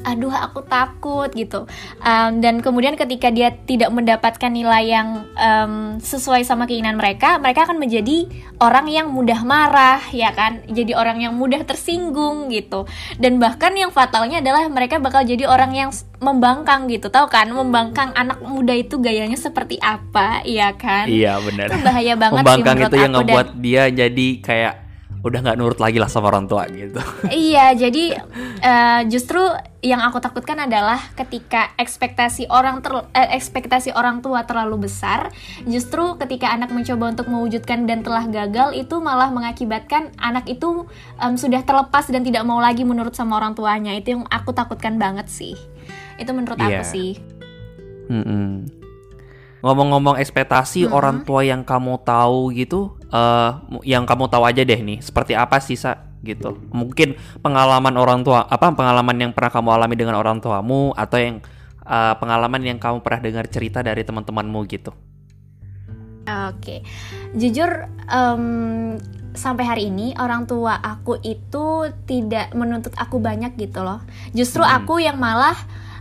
aduh 0.00 0.32
aku 0.32 0.64
takut 0.64 1.28
gitu. 1.36 1.68
Um, 2.00 2.40
dan 2.40 2.64
kemudian 2.64 2.96
ketika 2.96 3.28
dia 3.28 3.52
tidak 3.52 3.92
mendapatkan 3.92 4.48
nilai 4.48 4.84
yang 4.88 5.08
um, 5.36 6.00
sesuai 6.00 6.46
sama 6.46 6.64
keinginan 6.64 6.96
mereka 6.96 7.36
mereka 7.36 7.68
akan 7.68 7.76
menjadi 7.76 8.26
orang 8.62 8.88
yang 8.88 9.12
mudah 9.12 9.44
marah 9.44 10.00
ya 10.10 10.32
kan? 10.32 10.64
Jadi 10.70 10.96
orang 10.96 11.20
yang 11.20 11.36
mudah 11.36 11.62
tersinggung 11.68 12.48
gitu. 12.48 12.88
Dan 13.20 13.36
bahkan 13.42 13.76
yang 13.76 13.92
fatalnya 13.92 14.40
adalah 14.40 14.66
mereka 14.72 14.96
bakal 14.98 15.22
jadi 15.26 15.44
orang 15.46 15.76
yang 15.76 15.90
membangkang 16.20 16.88
gitu. 16.88 17.12
Tahu 17.12 17.28
kan? 17.28 17.52
Membangkang 17.52 18.16
anak 18.16 18.40
muda 18.40 18.72
itu 18.72 19.00
gayanya 19.00 19.36
seperti 19.36 19.76
apa 19.80 20.40
iya 20.48 20.72
kan? 20.74 21.06
Iya 21.08 21.40
benar. 21.44 21.66
Itu 21.70 21.78
bahaya 21.84 22.14
banget 22.16 22.42
membangkang 22.42 22.76
sih 22.76 22.86
itu 22.88 22.96
yang 22.96 23.12
ngebuat 23.16 23.46
dan, 23.52 23.62
dia 23.62 23.82
jadi 23.88 24.28
kayak 24.40 24.74
udah 25.20 25.38
nggak 25.44 25.58
nurut 25.60 25.76
lagi 25.76 26.00
lah 26.00 26.08
sama 26.08 26.32
orang 26.32 26.48
tua 26.48 26.64
gitu. 26.72 26.96
Iya, 27.28 27.76
jadi 27.76 28.24
uh, 28.64 29.00
justru 29.04 29.40
yang 29.84 30.00
aku 30.00 30.16
takutkan 30.20 30.64
adalah 30.64 30.96
ketika 31.12 31.72
ekspektasi 31.76 32.48
orang 32.48 32.80
ter, 32.80 32.92
eh, 33.12 33.36
ekspektasi 33.36 33.92
orang 33.92 34.24
tua 34.24 34.48
terlalu 34.48 34.88
besar, 34.88 35.28
justru 35.68 36.16
ketika 36.16 36.52
anak 36.52 36.72
mencoba 36.72 37.12
untuk 37.12 37.28
mewujudkan 37.28 37.84
dan 37.84 38.00
telah 38.00 38.24
gagal 38.28 38.72
itu 38.76 38.96
malah 39.00 39.28
mengakibatkan 39.28 40.12
anak 40.16 40.48
itu 40.48 40.88
um, 41.20 41.34
sudah 41.36 41.64
terlepas 41.64 42.08
dan 42.08 42.24
tidak 42.24 42.44
mau 42.48 42.60
lagi 42.60 42.84
menurut 42.84 43.12
sama 43.12 43.36
orang 43.36 43.52
tuanya. 43.52 43.92
Itu 43.96 44.16
yang 44.16 44.22
aku 44.28 44.56
takutkan 44.56 44.96
banget 44.96 45.28
sih. 45.28 45.56
Itu 46.16 46.32
menurut 46.32 46.56
yeah. 46.60 46.80
aku 46.80 46.84
sih. 46.84 47.20
Mm 48.08 48.24
-mm. 48.24 48.52
Ngomong-ngomong 49.60 50.16
ekspektasi 50.16 50.88
-hmm. 50.88 50.96
orang 50.96 51.28
tua 51.28 51.44
yang 51.44 51.60
kamu 51.64 52.00
tahu 52.04 52.52
gitu, 52.56 52.99
uh, 53.10 53.62
yang 53.86 54.08
kamu 54.08 54.30
tahu 54.30 54.42
aja 54.46 54.62
deh 54.62 54.80
nih, 54.80 54.98
seperti 55.02 55.36
apa 55.36 55.58
sih 55.62 55.78
sa 55.78 56.10
gitu? 56.24 56.56
Mungkin 56.70 57.16
pengalaman 57.44 57.94
orang 57.98 58.24
tua, 58.26 58.46
apa 58.46 58.72
pengalaman 58.72 59.16
yang 59.18 59.32
pernah 59.36 59.52
kamu 59.52 59.68
alami 59.70 59.94
dengan 59.98 60.16
orang 60.16 60.38
tuamu 60.40 60.94
atau 60.96 61.18
yang 61.20 61.42
uh, 61.84 62.14
pengalaman 62.16 62.62
yang 62.64 62.78
kamu 62.78 63.02
pernah 63.04 63.20
dengar 63.20 63.44
cerita 63.50 63.80
dari 63.84 64.02
teman-temanmu 64.06 64.60
gitu? 64.68 64.92
Oke, 66.20 66.54
okay. 66.62 66.78
jujur 67.34 67.90
um, 68.06 68.94
sampai 69.34 69.64
hari 69.66 69.82
ini 69.90 70.14
orang 70.20 70.46
tua 70.46 70.78
aku 70.78 71.18
itu 71.26 71.90
tidak 72.06 72.54
menuntut 72.54 72.94
aku 72.94 73.18
banyak 73.18 73.56
gitu 73.58 73.82
loh. 73.82 74.04
Justru 74.30 74.62
hmm. 74.62 74.74
aku 74.78 75.02
yang 75.02 75.18
malah 75.18 75.56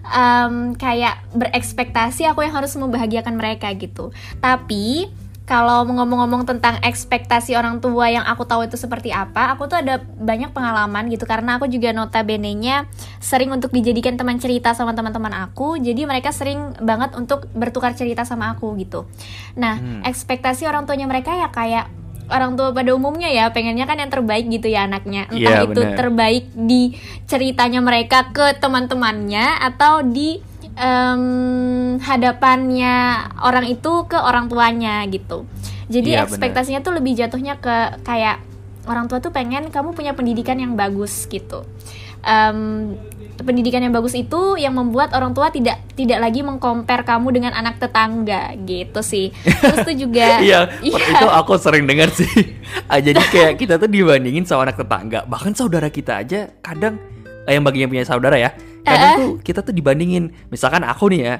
um, 0.05 0.75
kayak 0.75 1.23
berekspektasi 1.33 2.29
aku 2.29 2.45
yang 2.45 2.53
harus 2.53 2.75
membahagiakan 2.77 3.39
mereka 3.39 3.71
gitu. 3.73 4.11
Tapi 4.37 5.09
kalau 5.49 5.81
ngomong-ngomong 5.81 6.45
tentang 6.45 6.77
ekspektasi 6.85 7.57
orang 7.57 7.81
tua 7.81 8.05
yang 8.13 8.21
aku 8.21 8.45
tahu 8.45 8.69
itu 8.69 8.77
seperti 8.77 9.09
apa, 9.09 9.49
aku 9.57 9.65
tuh 9.65 9.81
ada 9.81 9.97
banyak 9.97 10.53
pengalaman 10.53 11.09
gitu 11.09 11.25
karena 11.25 11.57
aku 11.57 11.65
juga 11.65 11.89
notabene-nya 11.89 12.85
sering 13.17 13.49
untuk 13.49 13.73
dijadikan 13.73 14.13
teman 14.13 14.37
cerita 14.37 14.77
sama 14.77 14.93
teman-teman 14.93 15.33
aku. 15.49 15.81
Jadi 15.81 16.05
mereka 16.05 16.29
sering 16.29 16.77
banget 16.77 17.17
untuk 17.17 17.49
bertukar 17.57 17.97
cerita 17.97 18.29
sama 18.29 18.53
aku 18.53 18.77
gitu. 18.77 19.09
Nah, 19.57 19.81
hmm. 19.81 20.05
ekspektasi 20.05 20.69
orang 20.69 20.85
tuanya 20.85 21.09
mereka 21.09 21.33
ya 21.33 21.49
kayak 21.49 21.89
orang 22.29 22.53
tua 22.53 22.69
pada 22.69 22.93
umumnya 22.93 23.33
ya 23.33 23.49
pengennya 23.49 23.89
kan 23.89 23.97
yang 23.97 24.13
terbaik 24.13 24.45
gitu 24.53 24.69
ya 24.69 24.85
anaknya 24.85 25.25
entah 25.33 25.65
yeah, 25.65 25.65
itu 25.65 25.81
bener. 25.81 25.97
terbaik 25.97 26.45
di 26.53 26.93
ceritanya 27.25 27.81
mereka 27.81 28.29
ke 28.29 28.53
teman-temannya 28.61 29.65
atau 29.65 30.05
di 30.05 30.37
um, 30.79 31.99
hadapannya 31.99 32.95
orang 33.43 33.67
itu 33.67 34.07
ke 34.07 34.15
orang 34.15 34.47
tuanya 34.47 35.03
gitu 35.11 35.43
jadi 35.91 36.21
yeah, 36.21 36.25
ekspektasinya 36.25 36.79
bener. 36.79 36.87
tuh 36.87 36.93
lebih 36.95 37.13
jatuhnya 37.19 37.53
ke 37.59 38.01
kayak 38.07 38.39
orang 38.87 39.05
tua 39.11 39.19
tuh 39.19 39.29
pengen 39.35 39.69
kamu 39.69 39.93
punya 39.93 40.15
pendidikan 40.15 40.57
yang 40.57 40.73
bagus 40.79 41.27
gitu 41.27 41.67
um, 42.23 42.95
pendidikan 43.39 43.79
yang 43.79 43.95
bagus 43.95 44.15
itu 44.15 44.59
yang 44.59 44.75
membuat 44.75 45.15
orang 45.15 45.31
tua 45.31 45.47
tidak 45.47 45.79
tidak 45.95 46.19
lagi 46.19 46.43
mengkompar 46.43 47.07
kamu 47.07 47.39
dengan 47.39 47.55
anak 47.55 47.79
tetangga 47.79 48.55
gitu 48.67 48.99
sih 48.99 49.31
terus 49.31 49.87
tuh 49.87 49.95
juga 49.95 50.39
iya 50.45 50.67
ya. 50.83 50.91
itu 50.91 51.27
aku 51.27 51.55
sering 51.55 51.87
dengar 51.87 52.11
sih 52.11 52.27
ah, 52.91 52.99
jadi 52.99 53.19
kayak 53.31 53.53
kita 53.55 53.79
tuh 53.79 53.87
dibandingin 53.87 54.43
sama 54.43 54.67
anak 54.67 54.83
tetangga 54.83 55.23
bahkan 55.23 55.55
saudara 55.55 55.87
kita 55.87 56.19
aja 56.19 56.51
kadang 56.59 56.99
eh, 57.47 57.55
yang 57.55 57.63
bagian 57.63 57.87
punya 57.87 58.03
saudara 58.03 58.35
ya 58.35 58.51
kadang 58.85 59.11
uh 59.13 59.17
tuh 59.19 59.31
kita 59.43 59.59
tuh 59.65 59.75
dibandingin 59.75 60.31
misalkan 60.47 60.85
aku 60.85 61.11
nih 61.11 61.21
ya 61.21 61.35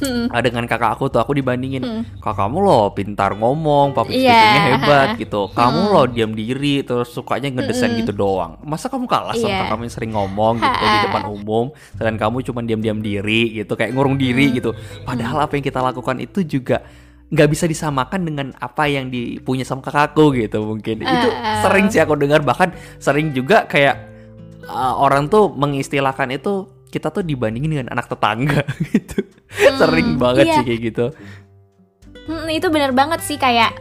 hmm. 0.00 0.34
dengan 0.42 0.64
kakak 0.66 0.98
aku 0.98 1.12
tuh 1.12 1.20
aku 1.22 1.36
dibandingin 1.36 1.82
hmm. 1.82 2.02
kakakmu 2.22 2.58
loh 2.62 2.90
pintar 2.94 3.36
ngomong 3.36 3.92
public 3.92 4.18
yeah. 4.18 4.32
speakingnya 4.32 4.62
hebat 4.78 5.08
gitu 5.20 5.40
kamu 5.52 5.80
hmm. 5.80 5.92
loh 5.92 6.06
diam 6.08 6.32
diri 6.32 6.74
terus 6.82 7.12
sukanya 7.12 7.48
ngedesain 7.52 7.92
hmm. 7.92 8.00
gitu 8.04 8.12
doang 8.14 8.58
masa 8.64 8.88
kamu 8.90 9.06
kalah 9.06 9.36
sama 9.36 9.50
yeah. 9.50 9.60
kakakmu 9.66 9.82
yang 9.86 9.94
sering 9.94 10.12
ngomong 10.14 10.54
gitu 10.58 10.82
di 10.82 10.98
depan 11.06 11.24
umum 11.28 11.64
dan 11.98 12.14
kamu 12.16 12.36
cuma 12.46 12.60
diam-diam 12.64 12.98
diri 12.98 13.62
gitu 13.62 13.72
kayak 13.76 13.92
ngurung 13.94 14.16
diri 14.16 14.50
hmm. 14.50 14.54
gitu 14.58 14.70
padahal 15.04 15.44
apa 15.44 15.52
yang 15.58 15.64
kita 15.64 15.80
lakukan 15.80 16.16
itu 16.18 16.42
juga 16.46 16.82
nggak 17.32 17.48
bisa 17.48 17.64
disamakan 17.64 18.28
dengan 18.28 18.46
apa 18.60 18.84
yang 18.92 19.08
dipunya 19.08 19.64
sama 19.64 19.80
kakakku 19.80 20.36
gitu 20.36 20.68
mungkin 20.68 21.00
uh, 21.00 21.08
itu 21.08 21.28
sering 21.64 21.88
sih 21.88 22.04
aku 22.04 22.12
dengar 22.20 22.44
bahkan 22.44 22.76
sering 23.00 23.32
juga 23.32 23.64
kayak 23.64 23.96
uh, 24.68 25.00
orang 25.00 25.32
tuh 25.32 25.48
mengistilahkan 25.48 26.28
itu 26.28 26.68
kita 26.92 27.08
tuh 27.08 27.24
dibandingin 27.24 27.72
dengan 27.72 27.88
anak 27.96 28.12
tetangga 28.12 28.68
gitu. 28.92 29.24
Hmm, 29.24 29.76
sering 29.80 30.20
banget 30.20 30.52
iya. 30.52 30.56
sih 30.60 30.64
kayak 30.68 30.80
gitu. 30.92 31.06
Hmm, 32.28 32.46
itu 32.52 32.68
bener 32.68 32.92
banget 32.92 33.24
sih 33.24 33.40
kayak 33.40 33.72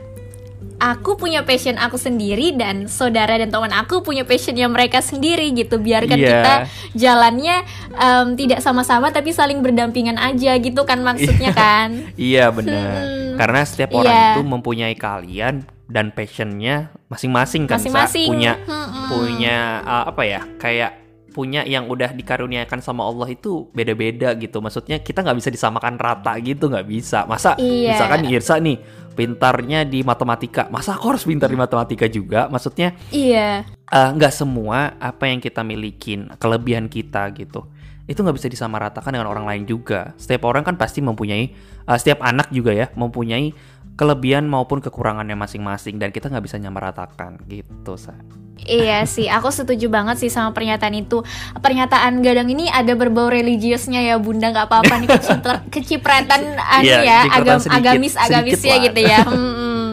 aku 0.82 1.14
punya 1.14 1.46
passion 1.46 1.78
aku 1.78 2.00
sendiri 2.00 2.58
dan 2.58 2.90
saudara 2.90 3.38
dan 3.38 3.54
teman 3.54 3.70
aku 3.70 4.02
punya 4.02 4.26
passionnya 4.26 4.66
mereka 4.66 5.04
sendiri 5.04 5.52
gitu. 5.54 5.78
Biarkan 5.78 6.18
yeah. 6.18 6.32
kita 6.32 6.54
jalannya 6.98 7.56
um, 8.00 8.34
tidak 8.40 8.64
sama-sama 8.64 9.14
tapi 9.14 9.36
saling 9.36 9.60
berdampingan 9.60 10.18
aja 10.18 10.58
gitu 10.58 10.88
kan 10.88 11.04
maksudnya 11.04 11.52
kan? 11.54 11.90
Iya 12.18 12.50
benar. 12.50 12.98
Hmm, 13.04 13.36
karena 13.38 13.62
setiap 13.68 13.92
orang 13.94 14.16
yeah. 14.16 14.32
itu 14.34 14.42
mempunyai 14.48 14.96
kalian 14.96 15.68
dan 15.92 16.16
passionnya 16.16 16.96
masing-masing 17.12 17.68
kan 17.68 17.76
masing-masing. 17.76 18.32
punya 18.32 18.56
hmm, 18.64 19.12
punya 19.12 19.58
uh, 19.84 20.04
apa 20.08 20.24
ya 20.24 20.42
kayak 20.56 21.01
punya 21.32 21.64
yang 21.64 21.88
udah 21.88 22.12
dikaruniakan 22.12 22.84
sama 22.84 23.08
Allah 23.08 23.32
itu 23.32 23.72
beda-beda 23.72 24.36
gitu. 24.36 24.60
Maksudnya 24.60 25.00
kita 25.00 25.24
nggak 25.24 25.38
bisa 25.40 25.50
disamakan 25.50 25.96
rata 25.96 26.36
gitu, 26.44 26.68
nggak 26.68 26.86
bisa. 26.86 27.24
Masa 27.26 27.56
iya. 27.58 27.96
misalkan 27.96 28.28
Irsa 28.28 28.60
nih 28.60 28.78
pintarnya 29.16 29.88
di 29.88 30.04
matematika, 30.04 30.68
masa 30.72 30.96
aku 30.96 31.16
harus 31.16 31.24
pintar 31.24 31.48
di 31.48 31.58
matematika 31.60 32.06
juga? 32.12 32.52
Maksudnya 32.52 32.96
iya. 33.16 33.64
Eh, 33.68 34.10
nggak 34.16 34.34
uh, 34.34 34.38
semua 34.44 34.96
apa 35.00 35.28
yang 35.32 35.40
kita 35.40 35.64
milikin, 35.64 36.32
kelebihan 36.36 36.92
kita 36.92 37.32
gitu. 37.36 37.68
Itu 38.08 38.28
nggak 38.28 38.36
bisa 38.36 38.52
disamaratakan 38.52 39.16
dengan 39.16 39.32
orang 39.32 39.48
lain 39.48 39.64
juga. 39.64 40.12
Setiap 40.20 40.48
orang 40.48 40.68
kan 40.68 40.76
pasti 40.76 41.00
mempunyai, 41.00 41.56
uh, 41.88 41.96
setiap 41.96 42.24
anak 42.24 42.52
juga 42.52 42.76
ya 42.76 42.92
mempunyai 42.96 43.56
kelebihan 43.96 44.48
maupun 44.48 44.80
kekurangannya 44.80 45.36
masing-masing 45.36 46.00
dan 46.00 46.10
kita 46.10 46.32
nggak 46.32 46.46
bisa 46.48 46.58
nyamaratakan 46.60 47.40
gitu 47.48 47.96
sa. 48.00 48.16
Iya 48.62 49.10
sih, 49.10 49.26
aku 49.26 49.50
setuju 49.50 49.90
banget 49.90 50.22
sih 50.22 50.30
sama 50.30 50.54
pernyataan 50.54 50.94
itu. 50.94 51.26
Pernyataan 51.58 52.22
gadang 52.22 52.46
ini 52.46 52.70
ada 52.70 52.94
berbau 52.94 53.26
religiusnya 53.26 54.06
ya 54.06 54.16
bunda, 54.22 54.54
nggak 54.54 54.70
apa-apa 54.70 54.94
nih 55.02 55.10
kecipratan 55.74 56.58
anu 56.58 56.86
yeah, 56.86 57.02
ya, 57.02 57.20
agam 57.42 57.58
sedikit, 57.58 57.82
agamis 57.82 58.14
agamis 58.14 58.62
ya 58.62 58.76
gitu 58.86 59.02
ya. 59.02 59.22
Hmm, 59.26 59.54
hmm. 59.58 59.88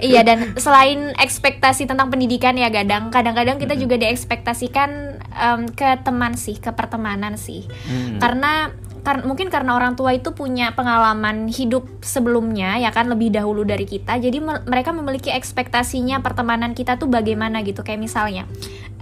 iya 0.00 0.20
dan 0.24 0.56
selain 0.56 1.12
ekspektasi 1.20 1.84
tentang 1.84 2.08
pendidikan 2.08 2.56
ya 2.56 2.72
gadang, 2.72 3.12
kadang-kadang 3.12 3.60
kita 3.60 3.76
juga 3.76 4.00
diekspektasikan 4.00 5.20
um, 5.36 5.68
ke 5.68 6.00
teman 6.00 6.32
sih, 6.40 6.56
ke 6.56 6.72
pertemanan 6.72 7.36
sih, 7.36 7.68
hmm. 7.68 8.16
karena 8.16 8.72
kar 9.06 9.22
mungkin 9.22 9.46
karena 9.54 9.78
orang 9.78 9.94
tua 9.94 10.18
itu 10.18 10.34
punya 10.34 10.74
pengalaman 10.74 11.46
hidup 11.46 11.86
sebelumnya 12.02 12.74
ya 12.82 12.90
kan 12.90 13.06
lebih 13.06 13.30
dahulu 13.30 13.62
dari 13.62 13.86
kita 13.86 14.18
jadi 14.18 14.42
me 14.42 14.66
mereka 14.66 14.90
memiliki 14.90 15.30
ekspektasinya 15.30 16.18
pertemanan 16.18 16.74
kita 16.74 16.98
tuh 16.98 17.06
bagaimana 17.06 17.62
gitu. 17.62 17.86
Kayak 17.86 18.02
misalnya 18.02 18.42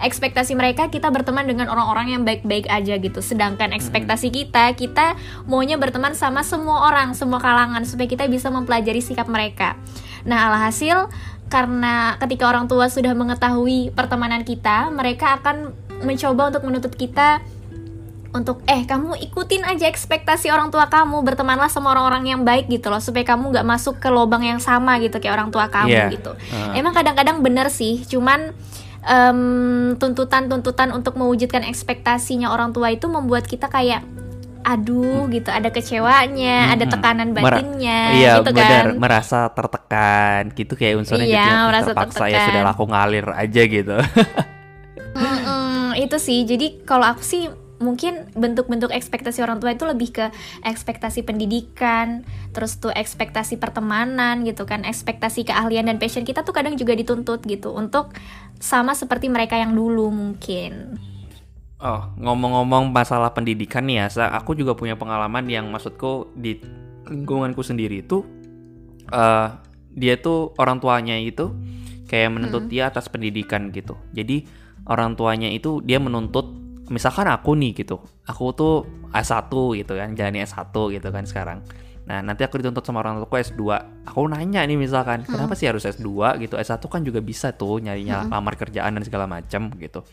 ekspektasi 0.02 0.52
mereka 0.58 0.92
kita 0.92 1.08
berteman 1.08 1.48
dengan 1.48 1.72
orang-orang 1.72 2.12
yang 2.12 2.22
baik-baik 2.28 2.68
aja 2.68 3.00
gitu. 3.00 3.24
Sedangkan 3.24 3.72
ekspektasi 3.72 4.28
kita 4.28 4.76
kita 4.76 5.16
maunya 5.48 5.80
berteman 5.80 6.12
sama 6.12 6.44
semua 6.44 6.92
orang 6.92 7.16
semua 7.16 7.40
kalangan 7.40 7.88
supaya 7.88 8.10
kita 8.10 8.28
bisa 8.28 8.52
mempelajari 8.52 9.00
sikap 9.00 9.30
mereka. 9.30 9.80
Nah 10.28 10.52
alhasil 10.52 11.08
karena 11.48 12.20
ketika 12.20 12.50
orang 12.50 12.68
tua 12.68 12.92
sudah 12.92 13.16
mengetahui 13.16 13.94
pertemanan 13.96 14.42
kita 14.42 14.92
mereka 14.92 15.38
akan 15.40 15.72
mencoba 16.02 16.50
untuk 16.52 16.62
menuntut 16.66 16.92
kita 16.98 17.40
untuk 18.34 18.66
eh 18.66 18.82
kamu 18.82 19.14
ikutin 19.30 19.62
aja 19.62 19.86
ekspektasi 19.86 20.50
orang 20.50 20.74
tua 20.74 20.90
kamu 20.90 21.22
bertemanlah 21.22 21.70
sama 21.70 21.94
orang-orang 21.94 22.34
yang 22.34 22.42
baik 22.42 22.66
gitu 22.66 22.90
loh 22.90 22.98
supaya 22.98 23.22
kamu 23.22 23.54
nggak 23.54 23.62
masuk 23.62 24.02
ke 24.02 24.10
lubang 24.10 24.42
yang 24.42 24.58
sama 24.58 24.98
gitu 24.98 25.22
kayak 25.22 25.38
orang 25.38 25.54
tua 25.54 25.70
kamu 25.70 25.94
yeah. 25.94 26.10
gitu 26.10 26.34
uh. 26.34 26.74
emang 26.74 26.90
kadang-kadang 26.90 27.38
bener 27.46 27.70
sih 27.70 28.02
cuman 28.10 28.50
tuntutan-tuntutan 30.00 30.88
um, 30.90 30.96
untuk 30.96 31.20
mewujudkan 31.20 31.60
ekspektasinya 31.68 32.48
orang 32.48 32.72
tua 32.72 32.88
itu 32.88 33.04
membuat 33.04 33.44
kita 33.44 33.68
kayak 33.68 34.00
aduh 34.64 35.28
gitu 35.28 35.52
ada 35.52 35.68
kecewanya, 35.68 36.56
hmm, 36.64 36.72
ada 36.72 36.84
tekanan 36.88 37.36
batinnya, 37.36 38.00
iya, 38.16 38.40
gitu 38.40 38.48
kan? 38.56 38.96
merasa 38.96 39.52
tertekan, 39.52 40.48
gitu 40.56 40.72
kayak 40.72 41.04
unsurnya 41.04 41.28
iya, 41.28 41.44
gitu 41.44 41.68
merasa 41.68 41.90
terpaksa 41.92 42.16
tertekan. 42.24 42.40
ya 42.40 42.48
sudah 42.48 42.62
laku 42.64 42.84
ngalir 42.88 43.26
aja 43.28 43.62
gitu. 43.68 43.96
mm 45.20 45.36
-mm, 45.44 45.84
itu 46.00 46.16
sih, 46.16 46.48
jadi 46.48 46.80
kalau 46.88 47.04
aku 47.12 47.20
sih 47.20 47.52
mungkin 47.84 48.24
bentuk-bentuk 48.32 48.88
ekspektasi 48.88 49.44
orang 49.44 49.60
tua 49.60 49.76
itu 49.76 49.84
lebih 49.84 50.10
ke 50.16 50.26
ekspektasi 50.64 51.22
pendidikan, 51.28 52.24
terus 52.56 52.80
tuh 52.80 52.90
ekspektasi 52.90 53.60
pertemanan 53.60 54.42
gitu 54.48 54.64
kan, 54.64 54.88
ekspektasi 54.88 55.44
keahlian 55.44 55.92
dan 55.92 56.00
passion 56.00 56.24
kita 56.24 56.40
tuh 56.40 56.56
kadang 56.56 56.80
juga 56.80 56.96
dituntut 56.96 57.44
gitu 57.44 57.76
untuk 57.76 58.16
sama 58.56 58.96
seperti 58.96 59.28
mereka 59.28 59.60
yang 59.60 59.76
dulu 59.76 60.08
mungkin. 60.08 60.96
Oh, 61.84 62.08
ngomong-ngomong 62.16 62.88
masalah 62.88 63.36
pendidikan 63.36 63.84
nih 63.84 64.08
ya, 64.08 64.32
aku 64.32 64.56
juga 64.56 64.72
punya 64.72 64.96
pengalaman 64.96 65.44
yang 65.52 65.68
maksudku 65.68 66.32
di 66.32 66.56
lingkunganku 67.04 67.60
sendiri 67.60 68.00
itu 68.00 68.24
uh, 69.12 69.60
dia 69.92 70.16
tuh 70.16 70.56
orang 70.56 70.80
tuanya 70.80 71.20
itu 71.20 71.52
kayak 72.08 72.32
menuntut 72.32 72.64
hmm. 72.66 72.72
dia 72.72 72.88
atas 72.88 73.12
pendidikan 73.12 73.68
gitu. 73.68 74.00
Jadi 74.16 74.48
orang 74.88 75.12
tuanya 75.12 75.52
itu 75.52 75.84
dia 75.84 76.00
menuntut 76.00 76.63
misalkan 76.88 77.28
aku 77.28 77.56
nih 77.56 77.84
gitu. 77.84 78.00
Aku 78.28 78.52
tuh 78.52 78.88
S1 79.12 79.52
gitu 79.52 79.92
kan, 79.96 80.12
jalani 80.12 80.44
S1 80.44 80.72
gitu 80.72 81.08
kan 81.08 81.24
sekarang. 81.24 81.58
Nah, 82.04 82.20
nanti 82.20 82.44
aku 82.44 82.60
dituntut 82.60 82.84
sama 82.84 83.00
orang 83.00 83.16
tuaku 83.24 83.40
S2. 83.40 83.62
Aku 84.04 84.28
nanya 84.28 84.60
nih 84.68 84.76
misalkan, 84.76 85.24
hmm. 85.24 85.30
kenapa 85.32 85.56
sih 85.56 85.68
harus 85.68 85.88
S2 85.88 86.36
gitu? 86.44 86.60
S1 86.60 86.84
kan 86.84 87.00
juga 87.00 87.24
bisa 87.24 87.56
tuh 87.56 87.80
nyarinya 87.80 88.28
hmm. 88.28 88.30
lamar 88.32 88.54
kerjaan 88.60 89.00
dan 89.00 89.02
segala 89.04 89.24
macam 89.24 89.72
gitu. 89.80 90.04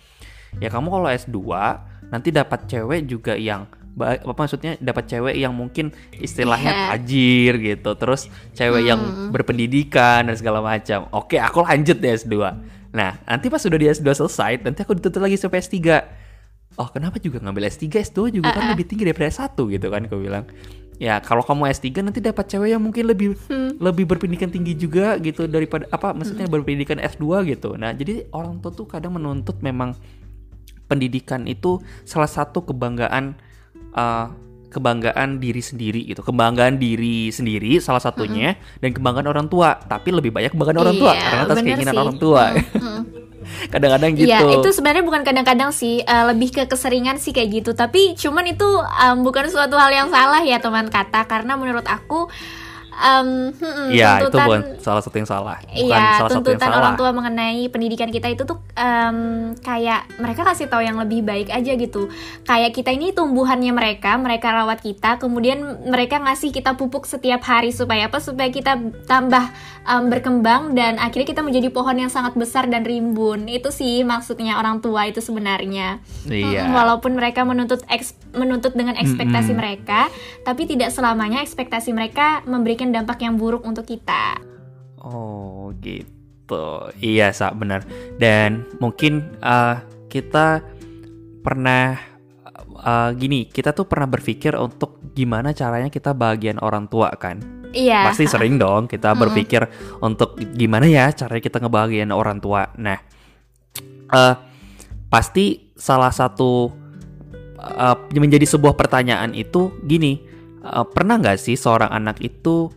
Ya 0.60 0.68
kamu 0.68 0.88
kalau 0.92 1.08
S2 1.08 1.40
nanti 2.12 2.30
dapat 2.32 2.68
cewek 2.68 3.08
juga 3.08 3.40
yang 3.40 3.68
apa 4.00 4.40
maksudnya 4.48 4.80
dapat 4.80 5.04
cewek 5.04 5.36
yang 5.36 5.52
mungkin 5.52 5.92
istilahnya 6.16 6.72
yeah. 6.72 6.88
tajir 6.96 7.54
gitu 7.60 7.92
terus 8.00 8.32
cewek 8.56 8.88
hmm. 8.88 8.90
yang 8.90 9.02
berpendidikan 9.36 10.32
dan 10.32 10.36
segala 10.40 10.64
macam 10.64 11.12
oke 11.12 11.36
aku 11.36 11.60
lanjut 11.68 12.00
deh 12.00 12.16
S2 12.16 12.36
nah 12.96 13.20
nanti 13.28 13.52
pas 13.52 13.60
sudah 13.60 13.76
di 13.76 13.92
S2 13.92 14.08
selesai 14.16 14.64
nanti 14.64 14.80
aku 14.88 14.96
dituntut 14.96 15.20
lagi 15.20 15.36
sampai 15.36 15.60
S3 15.60 15.76
oh 16.80 16.88
kenapa 16.92 17.20
juga 17.20 17.44
ngambil 17.44 17.68
S3 17.68 17.92
S2 17.92 18.20
juga 18.40 18.48
uh 18.48 18.52
-uh. 18.52 18.58
kan 18.60 18.64
lebih 18.76 18.86
tinggi 18.88 19.04
daripada 19.08 19.28
S1 19.28 19.58
gitu 19.58 19.88
kan 19.92 20.02
aku 20.08 20.18
bilang 20.22 20.46
ya 21.02 21.18
kalau 21.18 21.42
kamu 21.42 21.74
S3 21.74 22.06
nanti 22.06 22.22
dapat 22.22 22.46
cewek 22.46 22.78
yang 22.78 22.84
mungkin 22.86 23.10
lebih 23.10 23.34
hmm. 23.50 23.82
lebih 23.82 24.06
berpendidikan 24.06 24.54
tinggi 24.54 24.78
juga 24.78 25.18
gitu 25.18 25.50
daripada 25.50 25.90
apa 25.90 26.14
maksudnya 26.14 26.46
hmm. 26.46 26.54
berpendidikan 26.54 27.02
S2 27.02 27.50
gitu 27.50 27.74
nah 27.74 27.90
jadi 27.90 28.30
orang 28.30 28.62
tua 28.62 28.70
tuh 28.70 28.86
kadang 28.86 29.18
menuntut 29.18 29.58
memang 29.66 29.98
pendidikan 30.86 31.50
itu 31.50 31.82
salah 32.06 32.30
satu 32.30 32.62
kebanggaan 32.68 33.34
uh, 33.98 34.30
kebanggaan 34.72 35.38
diri 35.38 35.62
sendiri 35.62 36.02
gitu 36.08 36.24
kebanggaan 36.24 36.80
diri 36.80 37.30
sendiri 37.30 37.78
salah 37.84 38.00
satunya 38.00 38.56
mm-hmm. 38.56 38.80
dan 38.80 38.90
kebanggaan 38.96 39.28
orang 39.28 39.48
tua 39.52 39.76
tapi 39.76 40.16
lebih 40.16 40.32
banyak 40.32 40.56
kebanggaan 40.56 40.80
orang 40.80 40.96
tua 40.96 41.12
iya, 41.12 41.24
karena 41.28 41.44
atas 41.44 41.58
keinginan 41.60 41.94
sih. 41.94 42.02
orang 42.02 42.18
tua 42.18 42.44
mm-hmm. 42.56 43.02
kadang-kadang 43.74 44.12
gitu 44.16 44.30
Iya 44.30 44.40
itu 44.58 44.70
sebenarnya 44.72 45.04
bukan 45.04 45.22
kadang-kadang 45.26 45.70
sih 45.74 46.00
uh, 46.06 46.32
lebih 46.32 46.56
ke 46.56 46.64
keseringan 46.70 47.18
sih 47.20 47.36
kayak 47.36 47.62
gitu 47.62 47.72
tapi 47.76 48.16
cuman 48.16 48.48
itu 48.48 48.66
um, 48.80 49.26
bukan 49.26 49.52
suatu 49.52 49.76
hal 49.76 49.92
yang 49.92 50.08
salah 50.08 50.42
ya 50.46 50.62
teman 50.62 50.88
kata 50.88 51.28
karena 51.28 51.60
menurut 51.60 51.86
aku 51.86 52.32
um, 52.96 53.52
ya 53.92 54.22
tuntutan, 54.22 54.28
itu 54.28 54.38
bukan 54.38 54.62
salah 54.84 55.02
satu 55.02 55.16
yang 55.16 55.30
salah. 55.30 55.58
Bukan 55.64 55.88
iya, 55.88 56.20
salah 56.20 56.30
tuntutan 56.30 56.60
satu 56.60 56.66
yang 56.68 56.76
orang 56.78 56.96
tua 57.00 57.10
mengenai 57.16 57.62
pendidikan 57.72 58.10
kita 58.12 58.28
itu 58.32 58.44
tuh 58.44 58.60
um, 58.76 59.52
kayak 59.64 60.08
mereka 60.20 60.42
kasih 60.44 60.68
tahu 60.68 60.84
yang 60.84 61.00
lebih 61.00 61.24
baik 61.24 61.50
aja 61.50 61.72
gitu. 61.76 62.12
Kayak 62.44 62.72
kita 62.76 62.92
ini 62.92 63.16
tumbuhannya 63.16 63.72
mereka 63.72 64.16
mereka 64.20 64.52
rawat 64.52 64.84
kita 64.84 65.18
kemudian 65.18 65.88
mereka 65.88 66.20
ngasih 66.20 66.52
kita 66.52 66.76
pupuk 66.76 67.08
setiap 67.08 67.42
hari 67.44 67.72
supaya 67.72 68.12
apa? 68.12 68.20
Supaya 68.20 68.52
kita 68.52 68.78
tambah 69.08 69.50
um, 69.88 70.12
berkembang 70.12 70.76
dan 70.76 71.00
akhirnya 71.00 71.28
kita 71.32 71.42
menjadi 71.42 71.72
pohon 71.72 71.98
yang 71.98 72.12
sangat 72.12 72.36
besar 72.36 72.68
dan 72.68 72.84
rimbun. 72.84 73.48
Itu 73.48 73.74
sih 73.74 74.04
maksudnya 74.04 74.60
orang 74.60 74.84
tua 74.84 75.08
itu 75.08 75.24
sebenarnya. 75.24 76.04
Iya. 76.28 76.68
hmm, 76.68 76.74
walaupun 76.76 77.18
mereka 77.18 77.44
menuntut 77.44 77.82
eks, 77.90 78.14
menuntut 78.36 78.74
dengan 78.78 78.96
ekspektasi 78.96 79.52
mm 79.52 79.56
-hmm. 79.56 79.60
mereka 79.60 80.02
tapi 80.42 80.66
tidak 80.66 80.90
selamanya 80.90 81.44
ekspektasi 81.44 81.94
mereka 81.94 82.42
memberikan 82.48 82.91
dampak 82.92 83.24
yang 83.24 83.40
buruk 83.40 83.64
untuk 83.66 83.88
kita. 83.88 84.38
Oh 85.02 85.74
gitu, 85.82 86.94
iya 87.02 87.34
sak 87.34 87.58
benar. 87.58 87.82
Dan 88.22 88.70
mungkin 88.78 89.34
uh, 89.42 89.82
kita 90.12 90.62
pernah 91.42 91.98
uh, 92.82 93.10
gini, 93.18 93.50
kita 93.50 93.74
tuh 93.74 93.90
pernah 93.90 94.06
berpikir 94.06 94.54
untuk 94.58 95.02
gimana 95.18 95.54
caranya 95.58 95.90
kita 95.90 96.14
bagian 96.14 96.62
orang 96.62 96.86
tua 96.86 97.10
kan? 97.18 97.42
Iya. 97.72 98.12
Pasti 98.12 98.28
sering 98.28 98.60
dong 98.64 98.86
kita 98.86 99.16
berpikir 99.16 99.66
untuk 100.04 100.38
gimana 100.54 100.86
ya 100.86 101.10
caranya 101.16 101.42
kita 101.42 101.58
ngebahagiain 101.64 102.12
orang 102.14 102.38
tua. 102.44 102.70
Nah, 102.78 103.00
uh, 104.12 104.36
pasti 105.08 105.74
salah 105.76 106.12
satu 106.14 106.70
uh, 107.58 107.98
menjadi 108.14 108.46
sebuah 108.46 108.76
pertanyaan 108.76 109.34
itu 109.34 109.74
gini, 109.86 110.22
uh, 110.62 110.86
pernah 110.86 111.18
nggak 111.18 111.40
sih 111.40 111.56
seorang 111.58 111.90
anak 111.90 112.22
itu 112.22 112.70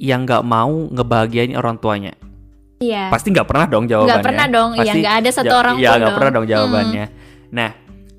yang 0.00 0.24
nggak 0.24 0.40
mau 0.40 0.88
ngebahagiain 0.88 1.52
orang 1.52 1.76
tuanya? 1.76 2.16
Iya. 2.80 3.12
Pasti 3.12 3.28
nggak 3.28 3.44
pernah 3.44 3.68
dong 3.68 3.84
jawabannya. 3.84 4.16
Nggak 4.16 4.24
pernah 4.24 4.46
dong. 4.48 4.70
Iya 4.80 4.92
nggak 4.96 5.16
ada 5.20 5.30
satu 5.30 5.52
orang 5.52 5.74
Iya 5.76 5.90
nggak 6.00 6.16
pernah 6.16 6.32
dong 6.32 6.46
jawabannya. 6.48 7.04
Hmm. 7.04 7.18
Nah, 7.52 7.70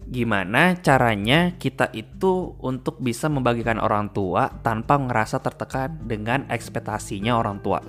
gimana 0.05 0.61
caranya 0.77 1.57
kita 1.57 1.89
itu 1.97 2.53
untuk 2.61 3.01
bisa 3.01 3.25
membagikan 3.25 3.81
orang 3.81 4.13
tua 4.13 4.53
tanpa 4.61 5.01
ngerasa 5.01 5.41
tertekan 5.41 5.97
dengan 6.05 6.45
ekspektasinya 6.45 7.33
orang 7.33 7.57
tua? 7.65 7.81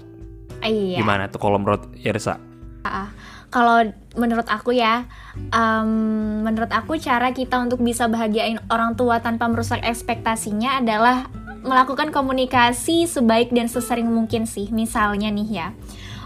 Iya. 0.64 1.05
Gimana 1.05 1.28
tuh 1.28 1.44
kalau 1.44 1.61
menurut 1.61 1.92
Irsa? 2.00 2.40
Uh, 2.88 3.12
kalau 3.52 3.85
menurut 4.16 4.48
aku 4.48 4.72
ya, 4.72 5.05
um, 5.52 6.40
menurut 6.40 6.72
aku 6.72 6.96
cara 6.96 7.37
kita 7.37 7.61
untuk 7.61 7.85
bisa 7.85 8.09
bahagiain 8.09 8.57
orang 8.72 8.96
tua 8.96 9.20
tanpa 9.20 9.44
merusak 9.44 9.85
ekspektasinya 9.85 10.81
adalah 10.81 11.28
melakukan 11.62 12.11
komunikasi 12.11 13.07
sebaik 13.07 13.55
dan 13.55 13.70
sesering 13.70 14.11
mungkin 14.11 14.44
sih. 14.44 14.68
Misalnya 14.75 15.31
nih 15.31 15.48
ya, 15.48 15.68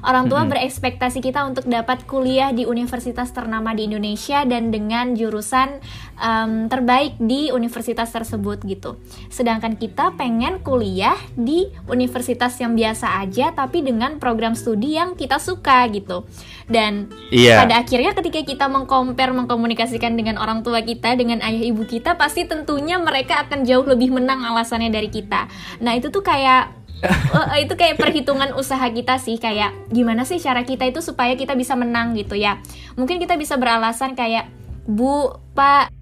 orang 0.02 0.28
tua 0.28 0.42
mm 0.42 0.44
-hmm. 0.44 0.52
berekspektasi 0.52 1.18
kita 1.24 1.46
untuk 1.46 1.64
dapat 1.68 2.04
kuliah 2.04 2.52
di 2.52 2.68
universitas 2.68 3.32
ternama 3.32 3.72
di 3.72 3.88
Indonesia 3.88 4.44
dan 4.44 4.68
dengan 4.68 5.14
jurusan 5.16 5.80
um, 6.20 6.68
terbaik 6.68 7.16
di 7.20 7.52
universitas 7.52 8.12
tersebut 8.12 8.64
gitu. 8.64 9.00
Sedangkan 9.28 9.76
kita 9.76 10.16
pengen 10.16 10.60
kuliah 10.60 11.16
di 11.36 11.68
universitas 11.88 12.56
yang 12.60 12.76
biasa 12.76 13.22
aja 13.22 13.52
tapi 13.52 13.84
dengan 13.84 14.18
program 14.20 14.56
studi 14.56 14.96
yang 14.96 15.14
kita 15.14 15.40
suka 15.40 15.86
gitu. 15.92 16.26
Dan 16.66 17.12
yeah. 17.30 17.62
pada 17.62 17.86
akhirnya 17.86 18.10
ketika 18.16 18.42
kita 18.42 18.66
mengcompare 18.66 19.30
mengkomunikasikan 19.30 20.18
dengan 20.18 20.40
orang 20.40 20.66
tua 20.66 20.82
kita 20.82 21.14
dengan 21.14 21.38
ayah 21.44 21.62
ibu 21.62 21.86
kita 21.86 22.18
pasti 22.18 22.42
tentunya 22.48 22.98
mereka 22.98 23.46
akan 23.46 23.62
jauh 23.62 23.86
lebih 23.86 24.10
menang 24.10 24.42
alasannya 24.42 24.90
dari 24.90 25.06
kita. 25.06 25.46
Nah, 25.78 25.94
itu 25.94 26.10
tuh 26.10 26.26
kayak 26.26 26.85
uh, 27.04 27.58
itu 27.60 27.74
kayak 27.76 28.00
perhitungan 28.00 28.56
usaha 28.56 28.88
kita 28.88 29.20
sih 29.20 29.36
kayak 29.36 29.72
gimana 29.92 30.24
sih 30.24 30.40
cara 30.40 30.64
kita 30.64 30.88
itu 30.88 31.04
supaya 31.04 31.36
kita 31.36 31.52
bisa 31.52 31.76
menang 31.76 32.16
gitu 32.16 32.38
ya. 32.38 32.60
Mungkin 32.96 33.20
kita 33.20 33.36
bisa 33.36 33.60
beralasan 33.60 34.16
kayak 34.16 34.48
bu 34.86 35.36
pak 35.52 35.92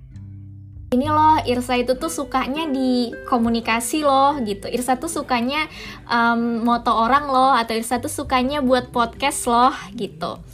ini 0.94 1.10
loh 1.10 1.42
Irsa 1.42 1.74
itu 1.74 1.98
tuh 1.98 2.12
sukanya 2.12 2.70
di 2.70 3.10
komunikasi 3.26 4.06
loh 4.06 4.38
gitu. 4.46 4.70
Irsa 4.70 4.94
tuh 4.94 5.10
sukanya 5.10 5.66
um, 6.06 6.62
moto 6.62 6.94
orang 6.94 7.26
loh 7.26 7.50
atau 7.50 7.74
Irsa 7.74 7.98
tuh 7.98 8.12
sukanya 8.12 8.62
buat 8.62 8.94
podcast 8.94 9.50
loh 9.50 9.74
gitu 9.98 10.53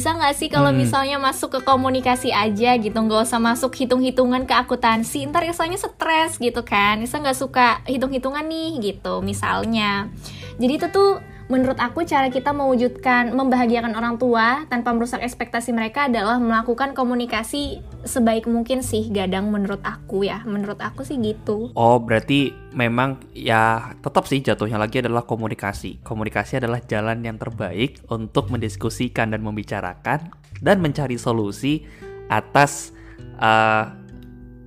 bisa 0.00 0.16
nggak 0.16 0.32
sih 0.32 0.48
kalau 0.48 0.72
hmm. 0.72 0.80
misalnya 0.80 1.20
masuk 1.20 1.52
ke 1.52 1.60
komunikasi 1.60 2.32
aja 2.32 2.72
gitu 2.80 2.96
nggak 2.96 3.20
usah 3.20 3.36
masuk 3.36 3.68
hitung-hitungan 3.76 4.48
ke 4.48 4.54
akuntansi 4.56 5.28
ntar 5.28 5.44
misalnya 5.44 5.76
stres 5.76 6.40
gitu 6.40 6.64
kan 6.64 6.96
bisa 7.04 7.20
nggak 7.20 7.36
suka 7.36 7.84
hitung-hitungan 7.84 8.48
nih 8.48 8.80
gitu 8.80 9.20
misalnya 9.20 10.08
jadi 10.56 10.72
itu 10.80 10.86
tuh 10.88 11.20
menurut 11.50 11.76
aku 11.82 12.06
cara 12.06 12.30
kita 12.30 12.54
mewujudkan 12.54 13.34
membahagiakan 13.34 13.98
orang 13.98 14.16
tua 14.16 14.64
tanpa 14.70 14.94
merusak 14.94 15.18
ekspektasi 15.20 15.74
mereka 15.74 16.06
adalah 16.06 16.38
melakukan 16.38 16.94
komunikasi 16.94 17.82
sebaik 18.06 18.46
mungkin 18.46 18.86
sih 18.86 19.10
gadang 19.10 19.50
menurut 19.50 19.82
aku 19.82 20.24
ya. 20.24 20.46
Menurut 20.46 20.78
aku 20.78 21.02
sih 21.02 21.18
gitu. 21.18 21.74
Oh 21.74 21.98
berarti 21.98 22.54
memang 22.72 23.18
ya 23.34 23.92
tetap 23.98 24.30
sih 24.30 24.40
jatuhnya 24.40 24.78
lagi 24.78 25.02
adalah 25.02 25.26
komunikasi. 25.26 26.00
Komunikasi 26.06 26.62
adalah 26.62 26.78
jalan 26.86 27.20
yang 27.26 27.36
terbaik 27.36 27.98
untuk 28.06 28.48
mendiskusikan 28.48 29.34
dan 29.34 29.42
membicarakan 29.42 30.30
dan 30.62 30.78
mencari 30.78 31.18
solusi 31.18 31.82
atas 32.30 32.94
uh, 33.42 33.99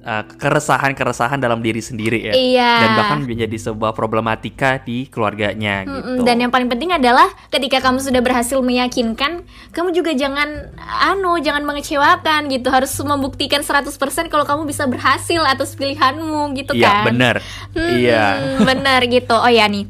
uh, 0.04 0.24
keresahan-keresahan 0.38 1.40
dalam 1.40 1.64
diri 1.64 1.80
sendiri 1.80 2.30
ya. 2.30 2.34
Iya. 2.36 2.72
Dan 2.84 2.90
bahkan 3.00 3.20
menjadi 3.24 3.58
sebuah 3.72 3.96
problematika 3.96 4.78
di 4.84 5.08
keluarganya 5.08 5.88
mm 5.88 5.92
gitu. 5.92 6.22
Dan 6.28 6.44
yang 6.44 6.52
paling 6.52 6.70
penting 6.70 6.92
adalah 6.94 7.32
ketika 7.50 7.80
kamu 7.80 8.04
sudah 8.04 8.22
berhasil 8.22 8.60
meyakinkan, 8.60 9.48
kamu 9.72 9.90
juga 9.96 10.12
jangan 10.14 10.76
anu, 11.10 11.40
jangan 11.40 11.64
mengecewakan 11.64 12.52
gitu. 12.52 12.68
Harus 12.70 12.94
membuktikan 13.02 13.64
100% 13.64 13.90
kalau 14.30 14.46
kamu 14.46 14.70
bisa 14.70 14.86
berhasil 14.86 15.42
atas 15.48 15.74
pilihanmu 15.80 16.54
gitu 16.60 16.76
iya, 16.78 16.86
kan. 16.86 16.96
Iya, 17.02 17.08
benar. 17.08 17.36
Hmm, 17.74 17.92
iya. 17.98 18.26
Benar 18.62 19.02
gitu. 19.08 19.36
Oh 19.36 19.50
ya 19.50 19.66
nih 19.66 19.88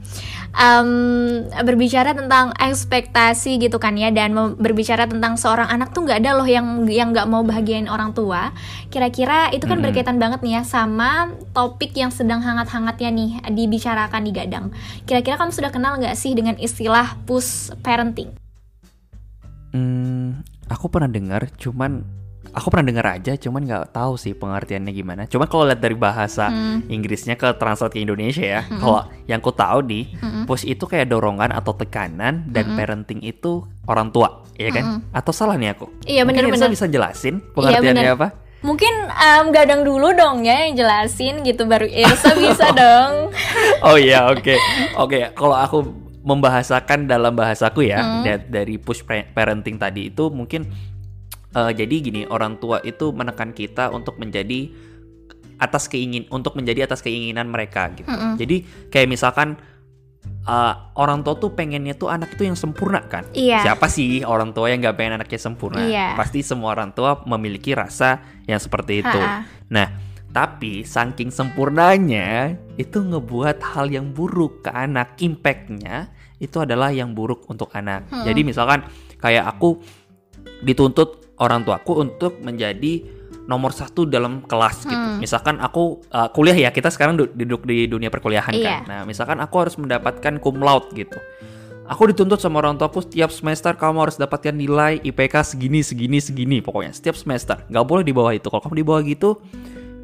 um, 0.54 0.90
berbicara 1.50 2.14
tentang 2.14 2.54
ekspektasi 2.58 3.58
gitu 3.62 3.82
kan 3.82 3.98
ya 3.98 4.14
dan 4.14 4.34
berbicara 4.58 5.10
tentang 5.10 5.36
seorang 5.36 5.68
anak 5.70 5.92
tuh 5.92 6.06
nggak 6.06 6.22
ada 6.24 6.32
loh 6.38 6.48
yang 6.48 6.86
yang 6.88 7.12
nggak 7.12 7.28
mau 7.28 7.42
bahagiain 7.42 7.90
orang 7.90 8.14
tua. 8.14 8.54
Kira-kira 8.94 9.50
itu 9.52 9.66
kan 9.66 9.82
-hmm. 9.82 9.86
berkaitan 9.90 10.18
banget 10.22 10.46
nih 10.46 10.62
ya 10.62 10.64
sama 10.64 11.34
topik 11.52 11.94
yang 11.98 12.14
sedang 12.14 12.42
hangat-hangatnya 12.42 13.10
nih 13.10 13.32
dibicarakan 13.52 14.22
di 14.24 14.32
Gadang. 14.34 14.66
Kira-kira 15.06 15.38
kamu 15.38 15.52
sudah 15.54 15.72
kenal 15.74 15.98
nggak 15.98 16.16
sih 16.18 16.34
dengan 16.38 16.58
istilah 16.58 17.18
push 17.26 17.74
parenting? 17.82 18.34
Hmm, 19.74 20.46
aku 20.70 20.86
pernah 20.86 21.10
dengar, 21.10 21.50
cuman 21.58 22.06
aku 22.54 22.70
pernah 22.70 22.86
dengar 22.94 23.06
aja 23.18 23.34
cuman 23.36 23.66
nggak 23.66 23.86
tahu 23.98 24.14
sih 24.16 24.38
pengertiannya 24.38 24.94
gimana 24.94 25.22
cuman 25.26 25.50
kalau 25.50 25.66
lihat 25.66 25.82
dari 25.82 25.98
bahasa 25.98 26.54
hmm. 26.54 26.88
Inggrisnya 26.88 27.36
ke 27.36 27.50
translate 27.58 27.98
ke 27.98 28.00
Indonesia 28.00 28.46
ya 28.46 28.62
hmm. 28.62 28.80
kalau 28.80 29.02
yang 29.26 29.42
ku 29.42 29.50
tahu 29.50 29.82
di 29.82 30.14
hmm. 30.14 30.46
push 30.46 30.64
itu 30.70 30.86
kayak 30.86 31.10
dorongan 31.10 31.50
atau 31.50 31.74
tekanan 31.74 32.46
dan 32.54 32.66
hmm. 32.72 32.78
parenting 32.78 33.20
itu 33.26 33.66
orang 33.90 34.14
tua 34.14 34.46
ya 34.56 34.70
kan 34.70 35.02
hmm. 35.02 35.18
atau 35.18 35.34
salah 35.34 35.58
nih 35.58 35.74
aku 35.74 35.90
iya 36.06 36.22
benar-benar 36.24 36.70
bisa 36.70 36.86
jelasin 36.86 37.42
iya, 37.42 37.52
pengertiannya 37.52 38.06
iya, 38.06 38.16
apa 38.16 38.30
Mungkin 38.64 39.12
um, 39.12 39.52
gadang 39.52 39.84
dulu 39.84 40.16
dong 40.16 40.48
ya 40.48 40.64
yang 40.64 40.80
jelasin 40.80 41.44
gitu 41.44 41.68
baru 41.68 41.84
Irsa 41.84 42.32
bisa 42.32 42.72
dong. 42.80 43.28
oh 43.84 44.00
iya 44.00 44.32
oke 44.32 44.40
okay. 44.40 44.58
oke 44.96 45.12
okay, 45.12 45.22
kalau 45.36 45.60
aku 45.60 45.84
membahasakan 46.24 47.12
dalam 47.12 47.36
bahasaku 47.36 47.92
ya 47.92 48.24
hmm. 48.24 48.48
dari 48.48 48.80
push 48.80 49.04
parenting 49.04 49.76
tadi 49.76 50.08
itu 50.08 50.32
mungkin 50.32 50.64
uh, 51.56 51.72
jadi 51.72 51.96
gini 52.02 52.22
orang 52.30 52.58
tua 52.60 52.82
itu 52.84 53.14
menekan 53.14 53.54
kita 53.54 53.90
untuk 53.94 54.18
menjadi 54.20 54.70
atas 55.62 55.88
keingin 55.88 56.28
untuk 56.34 56.58
menjadi 56.60 56.90
atas 56.90 57.00
keinginan 57.00 57.48
mereka 57.48 57.94
gitu. 57.96 58.10
Mm 58.10 58.20
-hmm. 58.20 58.34
Jadi 58.36 58.56
kayak 58.92 59.08
misalkan 59.08 59.56
uh, 60.50 60.92
orang 61.00 61.24
tua 61.24 61.40
tuh 61.40 61.56
pengennya 61.56 61.96
tuh 61.96 62.12
anak 62.12 62.36
itu 62.36 62.44
yang 62.44 62.58
sempurna 62.58 63.06
kan. 63.08 63.24
Iya. 63.32 63.64
Siapa 63.64 63.88
sih 63.88 64.26
orang 64.28 64.52
tua 64.52 64.74
yang 64.74 64.84
nggak 64.84 64.96
pengen 64.98 65.22
anaknya 65.22 65.40
sempurna? 65.40 65.84
Iya. 65.86 66.18
Pasti 66.20 66.44
semua 66.44 66.76
orang 66.76 66.92
tua 66.92 67.24
memiliki 67.24 67.72
rasa 67.72 68.20
yang 68.50 68.60
seperti 68.60 69.06
itu. 69.06 69.20
Ha 69.20 69.46
-ha. 69.46 69.48
Nah, 69.72 69.88
tapi 70.34 70.82
saking 70.82 71.30
sempurnanya 71.30 72.58
itu 72.76 73.00
ngebuat 73.00 73.62
hal 73.62 73.94
yang 73.94 74.12
buruk 74.12 74.66
ke 74.66 74.72
anak. 74.74 75.16
Impactnya 75.22 76.10
itu 76.42 76.58
adalah 76.60 76.90
yang 76.92 77.14
buruk 77.14 77.46
untuk 77.48 77.70
anak. 77.72 78.10
Hmm. 78.10 78.26
Jadi 78.26 78.42
misalkan 78.42 78.84
kayak 79.22 79.48
aku 79.48 79.80
dituntut 80.66 81.33
orang 81.44 81.68
tuaku 81.68 82.00
untuk 82.00 82.40
menjadi 82.40 83.04
nomor 83.44 83.76
satu 83.76 84.08
dalam 84.08 84.40
kelas 84.48 84.88
gitu. 84.88 84.96
Hmm. 84.96 85.20
Misalkan 85.20 85.60
aku 85.60 86.00
uh, 86.16 86.32
kuliah 86.32 86.56
ya, 86.56 86.70
kita 86.72 86.88
sekarang 86.88 87.20
duduk 87.20 87.68
di 87.68 87.92
dunia 87.92 88.08
perkuliahan 88.08 88.56
iya. 88.56 88.80
kan. 88.80 88.82
Nah, 88.88 89.02
misalkan 89.04 89.44
aku 89.44 89.56
harus 89.60 89.76
mendapatkan 89.76 90.40
cum 90.40 90.64
laude 90.64 90.88
gitu. 90.96 91.20
Aku 91.84 92.08
dituntut 92.08 92.40
sama 92.40 92.64
orang 92.64 92.80
tuaku 92.80 93.04
setiap 93.04 93.28
semester 93.28 93.76
kamu 93.76 94.08
harus 94.08 94.16
dapatkan 94.16 94.56
nilai 94.56 95.04
IPK 95.04 95.44
segini, 95.44 95.84
segini, 95.84 96.24
segini. 96.24 96.58
Pokoknya 96.64 96.96
setiap 96.96 97.20
semester. 97.20 97.60
Nggak 97.68 97.84
boleh 97.84 98.04
di 98.08 98.16
bawah 98.16 98.32
itu. 98.32 98.48
Kalau 98.48 98.64
kamu 98.64 98.76
di 98.80 98.86
bawah 98.88 99.02
gitu, 99.04 99.30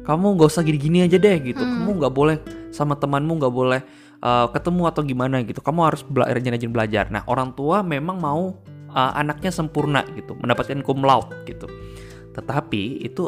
kamu 0.04 0.26
nggak 0.36 0.48
usah 0.52 0.60
gini-gini 0.60 1.08
aja 1.08 1.16
deh 1.16 1.36
gitu. 1.40 1.64
Hmm. 1.64 1.88
Kamu 1.88 1.90
nggak 2.04 2.12
boleh 2.12 2.36
sama 2.68 3.00
temanmu 3.00 3.32
nggak 3.40 3.54
boleh 3.54 3.80
uh, 4.20 4.52
ketemu 4.52 4.82
atau 4.92 5.00
gimana 5.00 5.40
gitu. 5.40 5.64
Kamu 5.64 5.80
harus 5.88 6.04
belajar 6.04 6.36
rajin-rajin 6.36 6.70
belajar. 6.70 7.04
Nah, 7.08 7.24
orang 7.24 7.56
tua 7.56 7.80
memang 7.80 8.20
mau 8.20 8.60
uh, 8.90 9.12
anaknya 9.16 9.54
sempurna 9.54 10.04
gitu, 10.14 10.36
mendapatkan 10.36 10.82
cum 10.82 11.02
laude 11.02 11.32
gitu. 11.46 11.66
Tetapi 12.34 13.06
itu 13.06 13.24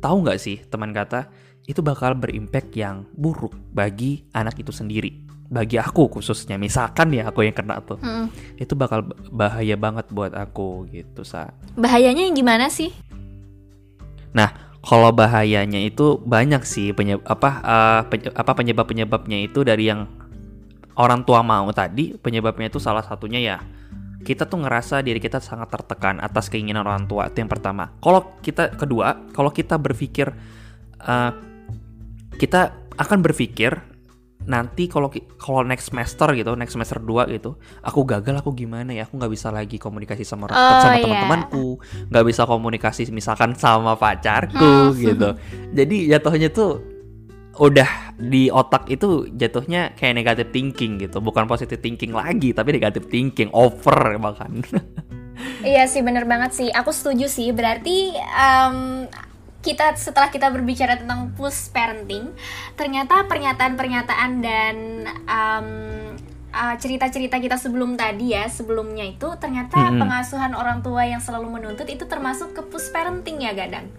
tahu 0.00 0.16
nggak 0.24 0.40
sih 0.40 0.60
teman 0.68 0.92
kata 0.96 1.28
itu 1.68 1.84
bakal 1.84 2.16
berimpact 2.16 2.72
yang 2.74 3.04
buruk 3.14 3.52
bagi 3.70 4.24
anak 4.32 4.58
itu 4.58 4.72
sendiri. 4.72 5.28
Bagi 5.50 5.82
aku 5.82 6.06
khususnya, 6.06 6.54
misalkan 6.54 7.10
ya 7.10 7.26
aku 7.26 7.42
yang 7.42 7.50
kena 7.50 7.82
tuh, 7.82 7.98
hmm. 7.98 8.30
itu 8.54 8.78
bakal 8.78 9.02
bahaya 9.34 9.74
banget 9.74 10.06
buat 10.14 10.30
aku 10.30 10.86
gitu 10.94 11.26
sa. 11.26 11.50
Bahayanya 11.74 12.30
yang 12.30 12.38
gimana 12.38 12.70
sih? 12.70 12.94
Nah, 14.30 14.54
kalau 14.80 15.12
bahayanya 15.12 15.82
itu 15.82 16.22
banyak 16.22 16.62
sih 16.64 16.94
penyebab 16.96 17.26
apa 17.28 17.50
uh, 17.60 18.00
penye, 18.08 18.30
apa 18.32 18.52
penyebab 18.56 18.86
penyebabnya 18.88 19.38
itu 19.44 19.60
dari 19.60 19.92
yang 19.92 20.08
orang 20.96 21.20
tua 21.26 21.44
mau 21.44 21.68
tadi 21.74 22.16
penyebabnya 22.16 22.72
itu 22.72 22.80
salah 22.80 23.04
satunya 23.04 23.40
ya 23.40 23.58
kita 24.20 24.44
tuh 24.44 24.60
ngerasa 24.60 25.00
diri 25.00 25.16
kita 25.16 25.40
sangat 25.40 25.72
tertekan 25.72 26.20
atas 26.20 26.52
keinginan 26.52 26.84
orang 26.84 27.08
tua 27.08 27.32
itu 27.32 27.40
yang 27.40 27.48
pertama. 27.48 27.88
Kalau 28.04 28.36
kita 28.44 28.76
kedua, 28.76 29.32
kalau 29.32 29.48
kita 29.48 29.80
berpikir 29.80 30.28
uh, 31.00 31.32
kita 32.36 32.76
akan 33.00 33.18
berpikir 33.24 33.80
nanti 34.44 34.88
kalau 34.88 35.12
kalau 35.36 35.60
next 35.64 35.92
semester 35.92 36.32
gitu, 36.32 36.56
next 36.56 36.72
semester 36.72 36.96
2 37.00 37.28
gitu, 37.36 37.60
aku 37.84 38.00
gagal 38.08 38.40
aku 38.40 38.56
gimana 38.56 38.92
ya? 38.92 39.04
Aku 39.04 39.20
nggak 39.20 39.32
bisa 39.32 39.52
lagi 39.52 39.76
komunikasi 39.76 40.24
sama 40.24 40.48
oh, 40.48 40.52
sama 40.52 40.96
yeah. 40.96 41.04
teman-temanku, 41.04 41.76
nggak 42.08 42.24
bisa 42.24 42.42
komunikasi 42.48 43.08
misalkan 43.12 43.52
sama 43.56 43.96
pacarku 43.96 44.96
gitu. 44.96 45.36
Jadi 45.76 46.08
jatuhnya 46.08 46.48
tuh 46.52 46.99
udah 47.60 48.16
di 48.16 48.48
otak 48.48 48.88
itu 48.88 49.28
jatuhnya 49.36 49.92
kayak 49.92 50.16
negatif 50.16 50.46
thinking 50.48 50.96
gitu. 50.96 51.20
Bukan 51.20 51.44
positive 51.44 51.78
thinking 51.84 52.16
lagi 52.16 52.56
tapi 52.56 52.72
negatif 52.72 53.06
thinking. 53.12 53.52
Over 53.52 54.16
bahkan. 54.16 54.64
Iya 55.64 55.88
sih 55.88 56.04
bener 56.04 56.28
banget 56.28 56.52
sih. 56.52 56.68
Aku 56.68 56.92
setuju 56.92 57.24
sih. 57.24 57.48
Berarti 57.56 58.12
um, 58.12 59.08
kita 59.64 59.92
setelah 59.96 60.32
kita 60.32 60.48
berbicara 60.48 60.96
tentang 60.96 61.36
push 61.36 61.68
parenting 61.72 62.32
ternyata 62.76 63.28
pernyataan-pernyataan 63.28 64.30
dan 64.40 64.76
um, 65.28 65.68
uh, 66.52 66.74
cerita-cerita 66.80 67.36
kita 67.36 67.60
sebelum 67.60 67.92
tadi 67.92 68.32
ya 68.32 68.48
sebelumnya 68.48 69.04
itu 69.04 69.28
ternyata 69.36 69.92
-hmm. 69.92 70.00
pengasuhan 70.00 70.52
orang 70.56 70.80
tua 70.80 71.04
yang 71.04 71.20
selalu 71.20 71.60
menuntut 71.60 71.84
itu 71.92 72.08
termasuk 72.08 72.56
ke 72.56 72.62
push 72.72 72.88
parenting 72.88 73.44
ya 73.44 73.52
gadang 73.52 73.92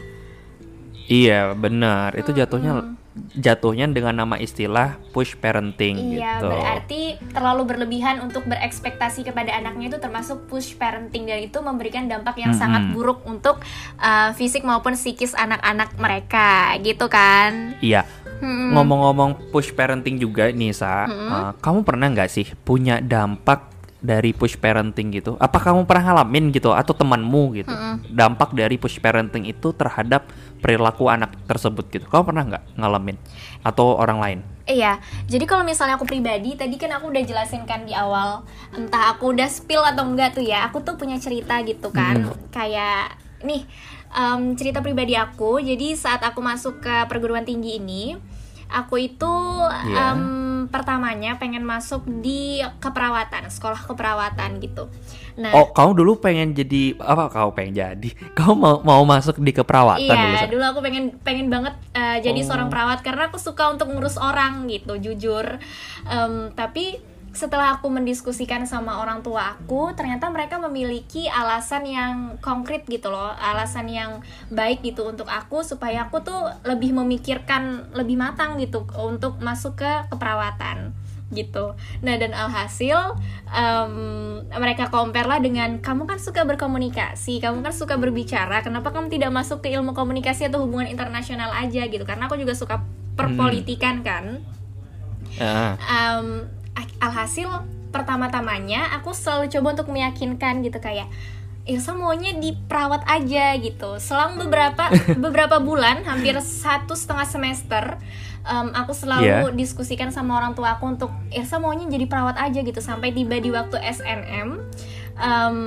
iya 1.11 1.51
benar 1.51 2.15
itu 2.15 2.31
jatuhnya 2.31 2.71
-hmm 2.79 3.01
jatuhnya 3.35 3.91
dengan 3.91 4.23
nama 4.23 4.39
istilah 4.39 4.95
push 5.11 5.35
parenting 5.35 6.15
iya, 6.15 6.39
gitu. 6.39 6.47
berarti 6.47 7.01
terlalu 7.35 7.67
berlebihan 7.67 8.23
untuk 8.23 8.47
berekspektasi 8.47 9.27
kepada 9.27 9.51
anaknya 9.51 9.91
itu 9.91 9.99
termasuk 9.99 10.47
push 10.47 10.79
parenting 10.79 11.27
dan 11.27 11.43
itu 11.43 11.59
memberikan 11.59 12.07
dampak 12.07 12.39
yang 12.39 12.55
-hmm. 12.55 12.63
sangat 12.63 12.83
buruk 12.95 13.19
untuk 13.27 13.59
uh, 13.99 14.31
fisik 14.39 14.63
maupun 14.63 14.95
psikis 14.95 15.35
anak-anak 15.35 15.91
mereka 15.99 16.71
gitu 16.79 17.11
kan. 17.11 17.75
Iya. 17.83 18.07
Ngomong-ngomong 18.41 19.53
push 19.53 19.75
parenting 19.75 20.17
juga 20.17 20.47
nih 20.49 20.71
Sa, 20.71 21.05
-hmm. 21.05 21.29
uh, 21.29 21.51
kamu 21.59 21.83
pernah 21.83 22.07
nggak 22.09 22.31
sih 22.31 22.47
punya 22.63 23.03
dampak 23.03 23.70
dari 24.01 24.33
push 24.33 24.57
parenting 24.57 25.13
gitu? 25.13 25.37
Apa 25.37 25.61
kamu 25.61 25.85
pernah 25.85 26.11
ngalamin 26.11 26.49
gitu 26.49 26.73
atau 26.73 26.91
temanmu 26.91 27.43
gitu? 27.61 27.71
Mm 27.71 27.79
-hmm. 27.79 27.95
Dampak 28.11 28.51
dari 28.57 28.75
push 28.81 28.97
parenting 28.97 29.45
itu 29.45 29.71
terhadap 29.77 30.25
perilaku 30.59 31.07
anak 31.07 31.37
tersebut 31.45 31.87
gitu. 31.93 32.05
Kamu 32.09 32.25
pernah 32.25 32.43
nggak 32.49 32.63
ngalamin 32.81 33.17
atau 33.61 33.95
orang 33.95 34.19
lain? 34.19 34.39
Iya, 34.69 35.01
jadi 35.25 35.43
kalau 35.49 35.65
misalnya 35.65 35.97
aku 35.97 36.05
pribadi, 36.05 36.53
tadi 36.53 36.77
kan 36.77 36.93
aku 36.95 37.09
udah 37.09 37.23
jelasin 37.25 37.65
kan 37.65 37.83
di 37.83 37.91
awal, 37.97 38.45
entah 38.71 39.11
aku 39.11 39.33
udah 39.33 39.49
spill 39.49 39.81
atau 39.83 40.05
enggak 40.05 40.37
tuh 40.37 40.45
ya, 40.45 40.69
aku 40.69 40.85
tuh 40.85 40.95
punya 40.95 41.17
cerita 41.17 41.59
gitu 41.65 41.89
kan, 41.91 42.29
hmm. 42.29 42.53
kayak 42.53 43.19
nih 43.41 43.65
um, 44.13 44.53
cerita 44.55 44.79
pribadi 44.79 45.17
aku. 45.17 45.59
Jadi 45.59 45.97
saat 45.97 46.21
aku 46.23 46.39
masuk 46.39 46.79
ke 46.79 46.95
perguruan 47.09 47.43
tinggi 47.43 47.81
ini, 47.81 48.15
aku 48.71 49.01
itu 49.01 49.33
yeah. 49.91 50.15
um, 50.15 50.50
pertamanya 50.71 51.35
pengen 51.35 51.67
masuk 51.67 52.07
di 52.07 52.63
keperawatan 52.79 53.51
sekolah 53.51 53.83
keperawatan 53.85 54.63
gitu. 54.63 54.87
Nah 55.35 55.51
oh 55.51 55.75
kamu 55.75 55.91
dulu 55.99 56.11
pengen 56.23 56.55
jadi 56.55 56.95
apa 56.97 57.27
kau 57.27 57.51
pengen 57.51 57.75
jadi? 57.75 58.09
Kamu 58.37 58.55
mau 58.55 58.75
mau 58.81 59.03
masuk 59.03 59.37
di 59.43 59.51
keperawatan 59.51 60.01
iya 60.07 60.47
dulu, 60.47 60.57
dulu 60.57 60.63
aku 60.71 60.79
pengen 60.79 61.03
pengen 61.21 61.47
banget 61.51 61.75
uh, 61.93 62.17
jadi 62.23 62.39
oh. 62.41 62.45
seorang 62.47 62.69
perawat 62.71 63.03
karena 63.03 63.27
aku 63.27 63.37
suka 63.37 63.69
untuk 63.69 63.91
ngurus 63.91 64.15
orang 64.15 64.71
gitu 64.71 64.95
jujur. 64.97 65.59
Um, 66.07 66.55
tapi 66.55 67.10
setelah 67.31 67.79
aku 67.79 67.87
mendiskusikan 67.87 68.67
sama 68.67 68.99
orang 68.99 69.23
tua 69.23 69.55
aku, 69.55 69.95
ternyata 69.95 70.27
mereka 70.27 70.59
memiliki 70.59 71.31
alasan 71.31 71.87
yang 71.87 72.15
konkret 72.43 72.83
gitu 72.91 73.07
loh, 73.07 73.31
alasan 73.39 73.87
yang 73.87 74.19
baik 74.51 74.83
gitu 74.83 75.07
untuk 75.07 75.31
aku 75.31 75.63
supaya 75.63 76.11
aku 76.11 76.19
tuh 76.19 76.51
lebih 76.67 76.91
memikirkan 76.91 77.87
lebih 77.95 78.19
matang 78.19 78.59
gitu 78.59 78.83
untuk 78.99 79.39
masuk 79.39 79.79
ke 79.79 79.91
keperawatan 80.11 80.91
gitu. 81.31 81.79
Nah 82.03 82.19
dan 82.19 82.35
alhasil 82.35 83.15
um, 83.47 83.95
mereka 84.51 84.91
compare 84.91 85.31
lah 85.31 85.39
dengan 85.39 85.79
kamu 85.79 86.03
kan 86.03 86.19
suka 86.19 86.43
berkomunikasi, 86.43 87.39
kamu 87.39 87.63
kan 87.63 87.71
suka 87.71 87.95
berbicara, 87.95 88.59
kenapa 88.59 88.91
kamu 88.91 89.07
tidak 89.07 89.31
masuk 89.31 89.63
ke 89.63 89.71
ilmu 89.71 89.95
komunikasi 89.95 90.51
atau 90.51 90.67
hubungan 90.67 90.91
internasional 90.91 91.55
aja 91.55 91.87
gitu? 91.87 92.03
Karena 92.03 92.27
aku 92.27 92.35
juga 92.35 92.51
suka 92.59 92.83
perpolitikan 93.15 94.03
hmm. 94.03 94.05
kan. 94.05 94.25
Uh. 95.39 95.73
Um, 95.87 96.27
alhasil 97.01 97.67
pertama-tamanya 97.91 98.95
aku 98.99 99.11
selalu 99.11 99.51
coba 99.51 99.67
untuk 99.79 99.89
meyakinkan 99.91 100.63
gitu 100.63 100.79
kayak 100.79 101.11
Ilsa 101.61 101.93
maunya 101.93 102.33
diperawat 102.33 103.05
aja 103.05 103.53
gitu. 103.61 104.01
Selang 104.01 104.33
beberapa 104.33 104.89
beberapa 105.29 105.61
bulan, 105.61 106.01
hampir 106.01 106.33
satu 106.41 106.97
setengah 106.97 107.27
semester, 107.29 108.01
um, 108.45 108.73
aku 108.73 108.93
selalu 108.95 109.25
yeah. 109.27 109.53
diskusikan 109.53 110.09
sama 110.09 110.37
orang 110.37 110.57
tua 110.57 110.77
aku 110.77 110.97
untuk 110.97 111.11
Irsa 111.29 111.61
maunya 111.61 111.85
jadi 111.89 112.05
perawat 112.09 112.37
aja 112.37 112.59
gitu 112.61 112.81
sampai 112.81 113.13
tiba 113.13 113.37
di 113.37 113.49
waktu 113.53 113.77
SNM 113.77 114.47
um, 115.17 115.57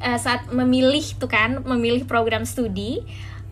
uh, 0.00 0.18
saat 0.18 0.48
memilih 0.50 1.04
tuh 1.20 1.28
kan 1.28 1.60
memilih 1.64 2.08
program 2.08 2.48
studi 2.48 3.04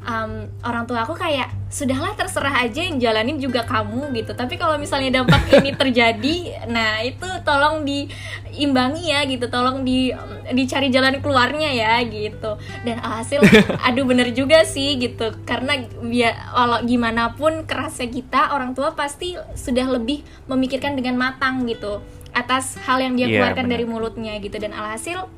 um, 0.04 0.48
orang 0.64 0.85
tua 0.88 1.04
aku 1.04 1.16
kayak 1.16 1.52
sudahlah 1.70 2.18
terserah 2.18 2.66
aja 2.66 2.83
yang 2.83 2.98
jalanin 2.98 3.38
juga 3.38 3.62
kamu 3.62 4.11
gitu. 4.18 4.35
Tapi 4.35 4.59
kalau 4.59 4.74
misalnya 4.74 5.22
dampak 5.22 5.46
ini 5.54 5.70
terjadi 5.80 6.66
nah 6.66 6.98
itu 7.00 7.24
tolong 7.46 7.87
diimbangi 7.87 9.14
ya 9.14 9.22
gitu. 9.24 9.46
Tolong 9.46 9.87
di 9.87 10.11
dicari 10.50 10.90
jalan 10.90 11.22
keluarnya 11.22 11.70
ya 11.70 12.02
gitu. 12.02 12.59
Dan 12.83 12.98
hasil 12.98 13.38
aduh 13.87 14.02
bener 14.02 14.35
juga 14.35 14.66
sih 14.66 14.98
gitu. 14.98 15.30
Karena 15.46 15.78
ya 16.11 16.35
walau 16.52 16.83
gimana 16.83 17.38
pun 17.38 17.62
kerasnya 17.62 18.11
kita 18.11 18.50
orang 18.50 18.74
tua 18.74 18.98
pasti 18.98 19.38
sudah 19.54 19.87
lebih 19.87 20.26
memikirkan 20.50 20.98
dengan 20.98 21.14
matang 21.14 21.64
gitu 21.70 22.02
atas 22.35 22.78
hal 22.83 23.02
yang 23.02 23.14
dia 23.18 23.26
yeah, 23.26 23.42
keluarkan 23.42 23.70
bener. 23.70 23.74
dari 23.78 23.85
mulutnya 23.87 24.35
gitu. 24.42 24.59
Dan 24.59 24.74
alhasil 24.74 25.30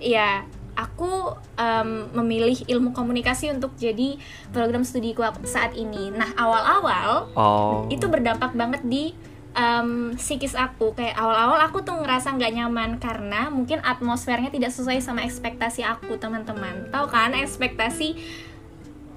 ya 0.00 0.48
aku 0.74 1.34
um, 1.58 1.90
memilih 2.22 2.58
ilmu 2.66 2.90
komunikasi 2.92 3.50
untuk 3.50 3.74
jadi 3.78 4.18
program 4.50 4.82
studiku 4.82 5.22
saat 5.46 5.74
ini. 5.74 6.10
Nah 6.10 6.34
awal-awal 6.34 7.30
oh. 7.34 7.86
itu 7.90 8.06
berdampak 8.10 8.52
banget 8.54 8.82
di 8.86 9.14
um, 9.54 10.12
psikis 10.18 10.58
aku. 10.58 10.92
Kayak 10.92 11.16
awal-awal 11.16 11.58
aku 11.64 11.82
tuh 11.86 11.96
ngerasa 11.98 12.34
nggak 12.34 12.52
nyaman 12.52 12.90
karena 12.98 13.48
mungkin 13.48 13.80
atmosfernya 13.80 14.50
tidak 14.50 14.74
sesuai 14.74 15.00
sama 15.00 15.22
ekspektasi 15.24 15.86
aku 15.86 16.18
teman-teman. 16.18 16.90
Tahu 16.90 17.06
kan 17.08 17.32
ekspektasi 17.32 18.18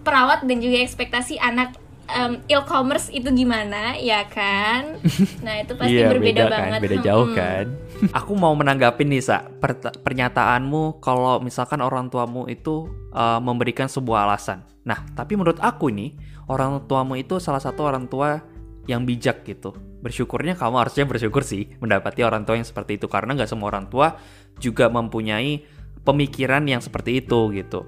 perawat 0.08 0.48
dan 0.48 0.63
juga 0.63 0.80
ekspektasi 0.80 1.36
anak 1.41 1.76
um, 2.12 2.34
e-commerce 2.48 3.12
itu 3.12 3.28
gimana? 3.32 3.96
Ya 4.00 4.24
kan? 4.28 5.00
Nah 5.46 5.63
itu 5.63 5.74
pasti 5.78 5.96
iya, 5.96 6.12
berbeda 6.12 6.48
beda, 6.48 6.52
banget. 6.52 6.72
kan? 6.80 6.84
beda 6.84 6.98
jauh 7.04 7.28
hmm. 7.28 7.38
kan. 7.38 7.65
Aku 8.24 8.32
mau 8.36 8.54
menanggapi 8.56 9.04
nih 9.08 9.22
sa 9.24 9.43
per 9.48 9.80
pernyataanmu 9.80 11.00
kalau 11.04 11.39
misalkan 11.43 11.80
orang 11.84 12.08
tuamu 12.12 12.48
itu 12.48 12.88
uh, 13.13 13.39
memberikan 13.39 13.88
sebuah 13.88 14.28
alasan. 14.28 14.63
Nah 14.88 15.04
tapi 15.15 15.36
menurut 15.36 15.60
aku 15.60 15.91
nih 15.91 16.15
orang 16.48 16.86
tuamu 16.88 17.20
itu 17.20 17.39
salah 17.43 17.60
satu 17.60 17.88
orang 17.88 18.08
tua 18.08 18.39
yang 18.88 19.04
bijak 19.04 19.43
gitu. 19.43 19.76
Bersyukurnya 20.00 20.56
kamu 20.56 20.80
harusnya 20.80 21.04
bersyukur 21.04 21.43
sih 21.43 21.67
mendapati 21.84 22.24
orang 22.24 22.48
tua 22.48 22.56
yang 22.56 22.67
seperti 22.67 22.96
itu 22.96 23.12
karena 23.12 23.36
nggak 23.36 23.50
semua 23.52 23.67
orang 23.74 23.91
tua 23.91 24.15
juga 24.58 24.88
mempunyai 24.88 25.63
pemikiran 26.08 26.63
yang 26.63 26.80
seperti 26.80 27.20
itu 27.20 27.52
gitu. 27.52 27.84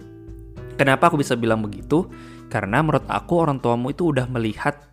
Kenapa 0.75 1.12
aku 1.12 1.19
bisa 1.19 1.36
bilang 1.36 1.60
begitu 1.63 2.08
karena 2.49 2.81
menurut 2.81 3.05
aku 3.05 3.33
orang 3.38 3.62
tuamu 3.62 3.93
itu 3.93 4.09
udah 4.09 4.25
melihat 4.27 4.89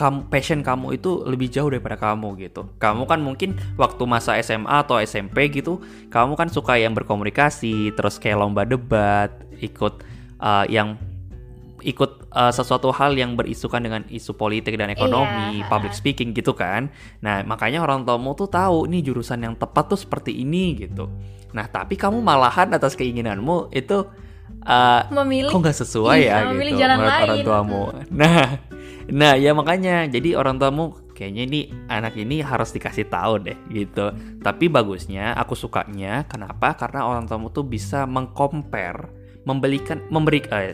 kamu 0.00 0.32
passion 0.32 0.64
kamu 0.64 0.96
itu 0.96 1.28
lebih 1.28 1.52
jauh 1.52 1.68
daripada 1.68 2.00
kamu 2.00 2.40
gitu. 2.40 2.72
Kamu 2.80 3.04
kan 3.04 3.20
mungkin 3.20 3.60
waktu 3.76 4.00
masa 4.08 4.40
SMA 4.40 4.80
atau 4.80 4.96
SMP 4.96 5.52
gitu, 5.52 5.84
kamu 6.08 6.40
kan 6.40 6.48
suka 6.48 6.80
yang 6.80 6.96
berkomunikasi, 6.96 7.92
terus 7.92 8.16
kayak 8.16 8.40
lomba 8.40 8.64
debat, 8.64 9.28
ikut 9.60 10.00
uh, 10.40 10.64
yang 10.72 10.96
ikut 11.80 12.32
uh, 12.32 12.52
sesuatu 12.52 12.92
hal 12.92 13.16
yang 13.16 13.36
berisukan 13.36 13.80
dengan 13.80 14.04
isu 14.08 14.36
politik 14.36 14.76
dan 14.76 14.92
ekonomi, 14.92 15.60
yeah. 15.60 15.68
public 15.68 15.92
speaking 15.92 16.32
gitu 16.32 16.56
kan. 16.56 16.92
Nah, 17.24 17.44
makanya 17.44 17.84
orang 17.84 18.04
tuamu 18.04 18.36
tuh 18.36 18.48
tahu 18.48 18.88
nih 18.88 19.04
jurusan 19.04 19.44
yang 19.44 19.54
tepat 19.56 19.88
tuh 19.92 20.00
seperti 20.00 20.32
ini 20.44 20.76
gitu. 20.76 21.08
Nah, 21.52 21.66
tapi 21.68 21.96
kamu 21.96 22.20
malahan 22.20 22.72
atas 22.72 22.94
keinginanmu 22.96 23.72
itu 23.72 24.06
uh, 24.66 25.02
memilih 25.22 25.50
kok 25.52 25.60
nggak 25.60 25.78
sesuai 25.84 26.18
iya, 26.20 26.44
ya 26.44 26.52
gitu 26.52 26.76
jalan 26.76 26.96
menurut 27.00 27.14
lain. 27.14 27.24
orang 27.28 27.42
tuamu. 27.46 27.82
Nah, 28.10 28.44
nah 29.10 29.32
ya 29.36 29.50
makanya 29.56 30.06
jadi 30.06 30.36
orang 30.36 30.56
tuamu 30.60 30.96
kayaknya 31.12 31.42
ini 31.44 31.60
anak 31.92 32.16
ini 32.16 32.40
harus 32.40 32.72
dikasih 32.72 33.08
tahu 33.12 33.44
deh 33.44 33.58
gitu. 33.68 34.12
Tapi 34.40 34.72
bagusnya 34.72 35.36
aku 35.36 35.52
sukanya 35.52 36.24
kenapa? 36.24 36.76
Karena 36.76 37.04
orang 37.04 37.28
tuamu 37.28 37.52
tuh 37.52 37.68
bisa 37.68 38.08
mengcompare, 38.08 39.12
memberikan 39.44 40.00
memberi 40.08 40.40
eh, 40.48 40.72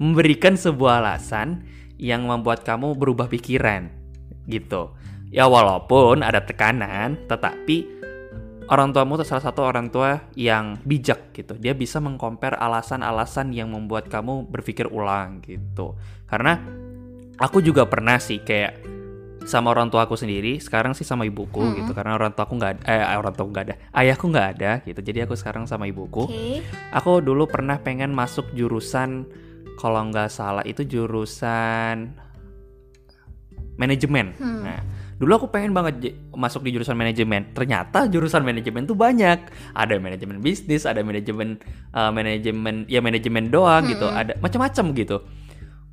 memberikan 0.00 0.56
sebuah 0.56 1.04
alasan 1.04 1.68
yang 2.00 2.26
membuat 2.26 2.66
kamu 2.66 2.96
berubah 2.98 3.30
pikiran 3.30 3.92
gitu. 4.48 4.92
Ya 5.34 5.50
walaupun 5.50 6.22
ada 6.22 6.46
tekanan, 6.46 7.18
tetapi 7.26 7.93
orang 8.72 8.96
tuamu 8.96 9.20
itu 9.20 9.26
salah 9.28 9.44
satu 9.44 9.60
orang 9.64 9.92
tua 9.92 10.30
yang 10.38 10.80
bijak 10.84 11.36
gitu. 11.36 11.56
Dia 11.60 11.76
bisa 11.76 12.00
mengcompare 12.00 12.56
alasan-alasan 12.56 13.52
yang 13.52 13.72
membuat 13.72 14.08
kamu 14.08 14.48
berpikir 14.48 14.88
ulang 14.88 15.44
gitu. 15.44 15.98
Karena 16.24 16.56
aku 17.36 17.60
juga 17.60 17.84
pernah 17.84 18.16
sih 18.16 18.40
kayak 18.40 18.94
sama 19.44 19.76
orang 19.76 19.92
tua 19.92 20.08
aku 20.08 20.16
sendiri 20.16 20.56
sekarang 20.56 20.96
sih 20.96 21.04
sama 21.04 21.28
ibuku 21.28 21.60
hmm. 21.60 21.84
gitu 21.84 21.92
karena 21.92 22.16
orang 22.16 22.32
tua 22.32 22.48
aku 22.48 22.56
nggak 22.56 22.88
eh 22.88 23.04
orang 23.12 23.34
tua 23.36 23.44
nggak 23.44 23.64
ada 23.68 23.76
ayahku 23.92 24.32
nggak 24.32 24.48
ada 24.56 24.72
gitu 24.88 25.00
jadi 25.04 25.28
aku 25.28 25.36
sekarang 25.36 25.68
sama 25.68 25.84
ibuku 25.84 26.24
okay. 26.24 26.64
aku 26.88 27.20
dulu 27.20 27.44
pernah 27.44 27.76
pengen 27.76 28.16
masuk 28.16 28.48
jurusan 28.56 29.28
kalau 29.76 30.00
nggak 30.08 30.32
salah 30.32 30.64
itu 30.64 30.88
jurusan 30.88 32.16
manajemen 33.76 34.32
hmm. 34.32 34.62
nah 34.64 34.80
dulu 35.24 35.40
aku 35.40 35.48
pengen 35.48 35.72
banget 35.72 36.12
masuk 36.36 36.68
di 36.68 36.76
jurusan 36.76 36.92
manajemen. 36.92 37.48
Ternyata 37.56 38.04
jurusan 38.12 38.44
manajemen 38.44 38.84
tuh 38.84 38.92
banyak. 38.92 39.40
Ada 39.72 39.96
manajemen 39.96 40.44
bisnis 40.44 40.84
ada 40.84 41.00
manajemen 41.00 41.56
uh, 41.96 42.12
manajemen 42.12 42.84
ya 42.92 43.00
manajemen 43.00 43.48
doang 43.48 43.88
gitu. 43.88 44.04
hmm. 44.04 44.12
gitu 44.12 44.20
ada 44.20 44.32
macam-macam 44.44 44.84
gitu. 44.92 45.16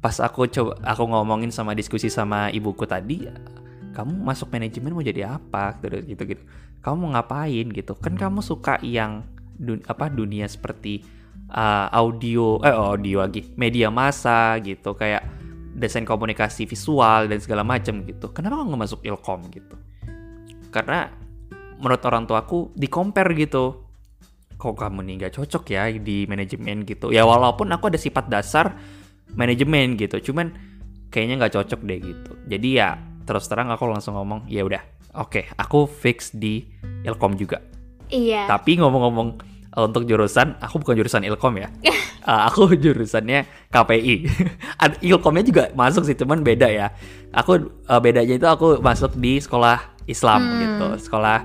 Pas 0.03 0.19
aku 0.19 0.51
coba 0.51 0.75
aku 0.83 1.07
ngomongin 1.07 1.47
sama 1.55 1.71
diskusi 1.71 2.11
sama 2.11 2.51
ibuku 2.51 2.83
tadi 2.83 3.31
kamu 3.95 4.19
masuk 4.19 4.51
manajemen 4.51 4.91
mau 4.91 4.99
jadi 4.99 5.39
apa? 5.39 5.79
Gitu 5.79 6.11
gitu 6.11 6.23
gitu 6.35 6.43
kamu 6.83 6.95
mau 6.99 7.09
ngapain? 7.15 7.71
gitu. 7.71 7.95
Kan 7.95 8.19
kamu 8.19 8.43
suka 8.43 8.83
yang 8.83 9.23
dun 9.55 9.79
apa 9.87 10.11
dunia 10.11 10.49
seperti 10.51 11.07
uh, 11.55 11.87
audio 11.93 12.59
eh 12.67 12.75
audio 12.75 13.23
lagi 13.23 13.47
media 13.55 13.87
massa 13.87 14.59
gitu. 14.59 14.91
Kayak 14.99 15.40
desain 15.71 16.03
komunikasi 16.03 16.67
visual 16.67 17.31
dan 17.31 17.39
segala 17.39 17.63
macam 17.63 18.03
gitu. 18.03 18.31
Kenapa 18.35 18.61
nggak 18.63 18.81
masuk 18.81 19.01
ilkom 19.03 19.47
gitu? 19.51 19.75
Karena 20.71 21.07
menurut 21.79 22.03
orang 22.05 22.23
tua 22.27 22.43
aku 22.43 22.71
di 22.75 22.87
compare 22.91 23.31
gitu. 23.33 23.87
Kok 24.61 24.77
kamu 24.77 25.01
nih 25.09 25.13
nggak 25.25 25.33
cocok 25.41 25.63
ya 25.73 25.89
di 25.89 26.29
manajemen 26.29 26.85
gitu? 26.85 27.09
Ya 27.09 27.25
walaupun 27.25 27.71
aku 27.73 27.89
ada 27.89 27.97
sifat 27.97 28.29
dasar 28.29 28.77
manajemen 29.35 29.95
gitu 29.95 30.31
cuman 30.31 30.51
kayaknya 31.11 31.45
nggak 31.45 31.53
cocok 31.55 31.79
deh 31.87 31.99
gitu. 31.99 32.31
Jadi 32.47 32.69
ya 32.77 32.99
terus 33.25 33.47
terang 33.47 33.71
aku 33.71 33.87
langsung 33.87 34.17
ngomong 34.17 34.47
ya 34.51 34.65
udah 34.65 34.81
oke 35.15 35.39
okay, 35.39 35.45
aku 35.55 35.87
fix 35.87 36.35
di 36.35 36.67
ilkom 37.03 37.35
juga. 37.39 37.59
Iya. 38.11 38.45
Tapi 38.45 38.77
ngomong-ngomong 38.79 39.29
untuk 39.77 40.03
jurusan 40.03 40.59
aku 40.59 40.83
bukan 40.83 40.99
jurusan 40.99 41.23
ilkom 41.23 41.55
ya. 41.55 41.71
Uh, 42.27 42.41
aku 42.51 42.75
jurusannya 42.75 43.71
KPI 43.71 44.15
ilkomnya 45.11 45.43
juga 45.47 45.63
masuk 45.71 46.03
sih 46.03 46.15
cuman 46.19 46.43
beda 46.43 46.67
ya. 46.67 46.91
Aku 47.31 47.71
uh, 47.87 47.99
bedanya 48.03 48.35
itu 48.35 48.47
aku 48.47 48.83
masuk 48.83 49.15
di 49.15 49.39
sekolah 49.39 49.79
Islam 50.09 50.41
hmm. 50.43 50.59
gitu 50.59 50.87
sekolah 51.07 51.37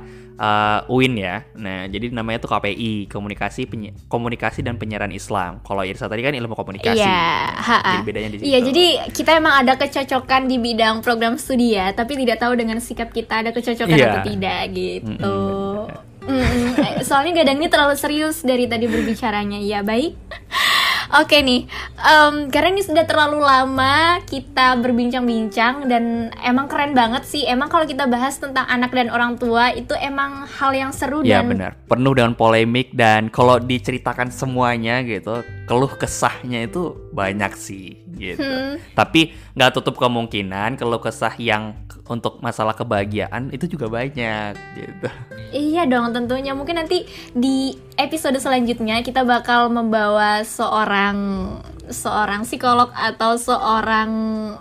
uh, 0.42 0.90
UIN 0.90 1.14
ya. 1.22 1.46
Nah 1.54 1.86
jadi 1.86 2.10
namanya 2.10 2.42
tuh 2.42 2.50
KPI 2.50 3.06
komunikasi 3.06 3.70
komunikasi 4.10 4.66
dan 4.66 4.74
penyiaran 4.74 5.14
Islam. 5.14 5.62
Kalau 5.62 5.86
Irsa 5.86 6.10
tadi 6.10 6.26
kan 6.26 6.34
ilmu 6.34 6.58
komunikasi. 6.58 6.98
Iya 6.98 7.30
jadi 7.62 8.02
bedanya 8.02 8.28
di 8.34 8.36
situ. 8.42 8.46
iya 8.50 8.58
jadi 8.58 8.86
kita 9.14 9.38
emang 9.38 9.54
ada 9.62 9.78
kecocokan 9.78 10.50
di 10.50 10.56
bidang 10.58 10.98
program 10.98 11.38
studi 11.38 11.78
ya 11.78 11.94
tapi 11.94 12.18
tidak 12.18 12.42
tahu 12.42 12.58
dengan 12.58 12.82
sikap 12.82 13.14
kita 13.14 13.46
ada 13.46 13.50
kecocokan 13.54 13.94
yeah. 13.94 14.18
atau 14.18 14.22
tidak 14.26 14.60
gitu. 14.74 15.14
Mm 15.14 15.18
-hmm, 15.22 16.15
Mm, 16.26 17.02
soalnya 17.06 17.42
gadang 17.42 17.62
ini 17.62 17.70
terlalu 17.70 17.94
serius 17.94 18.42
dari 18.42 18.66
tadi 18.66 18.90
berbicaranya. 18.90 19.62
Ya 19.62 19.86
baik. 19.86 20.18
Oke 21.22 21.38
nih, 21.38 21.70
um, 22.02 22.50
karena 22.50 22.74
ini 22.74 22.82
sudah 22.82 23.06
terlalu 23.06 23.38
lama 23.38 24.18
kita 24.26 24.74
berbincang-bincang 24.82 25.86
dan 25.86 26.34
emang 26.42 26.66
keren 26.66 26.98
banget 26.98 27.22
sih. 27.22 27.46
Emang 27.46 27.70
kalau 27.70 27.86
kita 27.86 28.10
bahas 28.10 28.42
tentang 28.42 28.66
anak 28.66 28.90
dan 28.90 29.14
orang 29.14 29.38
tua 29.38 29.70
itu 29.70 29.94
emang 30.02 30.50
hal 30.50 30.74
yang 30.74 30.90
seru 30.90 31.22
ya, 31.22 31.46
dan 31.46 31.54
benar, 31.54 31.72
penuh 31.86 32.10
dengan 32.10 32.34
polemik 32.34 32.90
dan 32.90 33.30
kalau 33.30 33.62
diceritakan 33.62 34.34
semuanya 34.34 34.98
gitu, 35.06 35.46
keluh 35.70 35.94
kesahnya 35.94 36.66
itu 36.66 36.98
banyak 37.14 37.54
sih 37.54 38.02
gitu. 38.18 38.42
Hmm. 38.42 38.82
Tapi 38.98 39.30
nggak 39.54 39.78
tutup 39.78 40.02
kemungkinan 40.02 40.74
keluh 40.74 40.98
kesah 40.98 41.38
yang 41.38 41.85
untuk 42.06 42.38
masalah 42.38 42.74
kebahagiaan 42.74 43.50
itu 43.50 43.66
juga 43.66 43.90
banyak 43.90 44.54
gitu. 44.78 45.08
Iya 45.50 45.86
dong 45.86 46.14
tentunya 46.14 46.54
mungkin 46.54 46.78
nanti 46.78 47.06
di 47.34 47.74
episode 47.98 48.38
selanjutnya 48.38 49.02
kita 49.02 49.26
bakal 49.26 49.70
membawa 49.70 50.42
seorang 50.46 51.16
seorang 51.86 52.42
psikolog 52.42 52.90
atau 52.94 53.38
seorang 53.38 54.10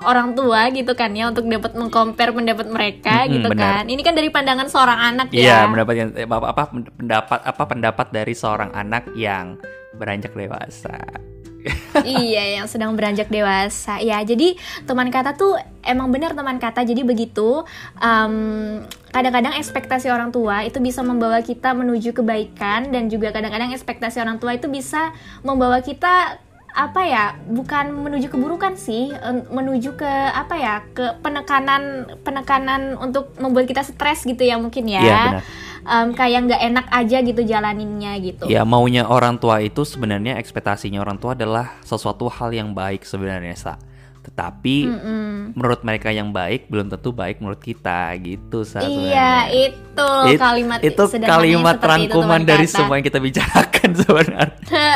orang 0.05 0.37
tua 0.37 0.69
gitu 0.69 0.93
kan 0.93 1.09
ya 1.17 1.33
untuk 1.33 1.49
dapat 1.49 1.73
mengcompare 1.73 2.29
pendapat 2.33 2.67
mereka 2.69 3.25
hmm, 3.25 3.31
gitu 3.33 3.49
benar. 3.53 3.81
kan. 3.81 3.83
Ini 3.89 4.01
kan 4.05 4.13
dari 4.13 4.29
pandangan 4.29 4.67
seorang 4.69 4.99
anak 5.13 5.27
ya. 5.33 5.41
Iya, 5.41 5.57
mendapatkan 5.69 6.07
apa, 6.29 6.47
apa 6.53 6.63
pendapat 6.69 7.39
apa 7.41 7.63
pendapat 7.65 8.07
dari 8.13 8.33
seorang 8.37 8.71
anak 8.73 9.09
yang 9.17 9.57
beranjak 9.97 10.37
dewasa. 10.37 11.01
Iya, 12.05 12.59
yang 12.61 12.65
sedang 12.69 12.93
beranjak 12.93 13.29
dewasa. 13.29 13.97
Ya, 14.01 14.21
jadi 14.21 14.55
teman 14.85 15.09
kata 15.09 15.35
tuh 15.37 15.57
emang 15.81 16.09
benar 16.13 16.37
teman 16.37 16.57
kata. 16.61 16.85
Jadi 16.85 17.01
begitu. 17.01 17.65
Um, 17.99 18.83
kadang-kadang 19.15 19.55
ekspektasi 19.55 20.11
orang 20.11 20.35
tua 20.35 20.67
itu 20.67 20.83
bisa 20.83 20.99
membawa 20.99 21.39
kita 21.39 21.71
menuju 21.71 22.11
kebaikan 22.11 22.91
dan 22.91 23.07
juga 23.07 23.31
kadang-kadang 23.31 23.71
ekspektasi 23.71 24.19
orang 24.19 24.43
tua 24.43 24.59
itu 24.59 24.67
bisa 24.67 25.15
membawa 25.39 25.79
kita 25.79 26.43
apa 26.75 27.01
ya 27.07 27.39
bukan 27.47 27.95
menuju 27.95 28.27
keburukan 28.27 28.75
sih 28.75 29.15
menuju 29.47 29.95
ke 29.95 30.11
apa 30.35 30.59
ya 30.59 30.75
ke 30.91 31.23
penekanan 31.23 32.03
penekanan 32.27 32.99
untuk 32.99 33.31
membuat 33.39 33.71
kita 33.71 33.79
stres 33.79 34.27
gitu 34.27 34.43
ya 34.43 34.59
mungkin 34.59 34.83
ya, 34.91 34.99
ya 34.99 35.23
um, 35.85 36.07
kayak 36.11 36.49
nggak 36.49 36.61
enak 36.61 36.85
aja 36.89 37.17
gitu 37.21 37.41
jalaninnya 37.45 38.17
gitu. 38.19 38.45
Ya 38.49 38.65
maunya 38.65 39.05
orang 39.05 39.37
tua 39.37 39.61
itu 39.61 39.85
sebenarnya 39.85 40.41
ekspektasinya 40.41 40.99
orang 40.99 41.21
tua 41.21 41.37
adalah 41.37 41.77
sesuatu 41.85 42.27
hal 42.27 42.51
yang 42.51 42.73
baik 42.73 43.05
sebenarnya 43.05 43.55
sa. 43.55 43.73
Tetapi 44.25 44.89
mm 44.89 44.99
-mm. 44.99 45.33
menurut 45.53 45.85
mereka 45.85 46.09
yang 46.09 46.33
baik 46.33 46.65
belum 46.65 46.89
tentu 46.89 47.13
baik 47.13 47.37
menurut 47.45 47.61
kita 47.61 48.09
gitu 48.25 48.65
sa 48.65 48.81
iya 48.81 49.45
itu 49.53 50.09
It, 50.33 50.41
kalimat 50.41 50.81
itu 50.81 51.03
kalimat 51.21 51.77
rangkuman 51.77 52.41
itu, 52.41 52.49
dari 52.49 52.65
semua 52.65 52.97
yang 52.97 53.05
kita 53.05 53.21
bicarakan 53.21 53.89
sebenarnya. 54.01 54.89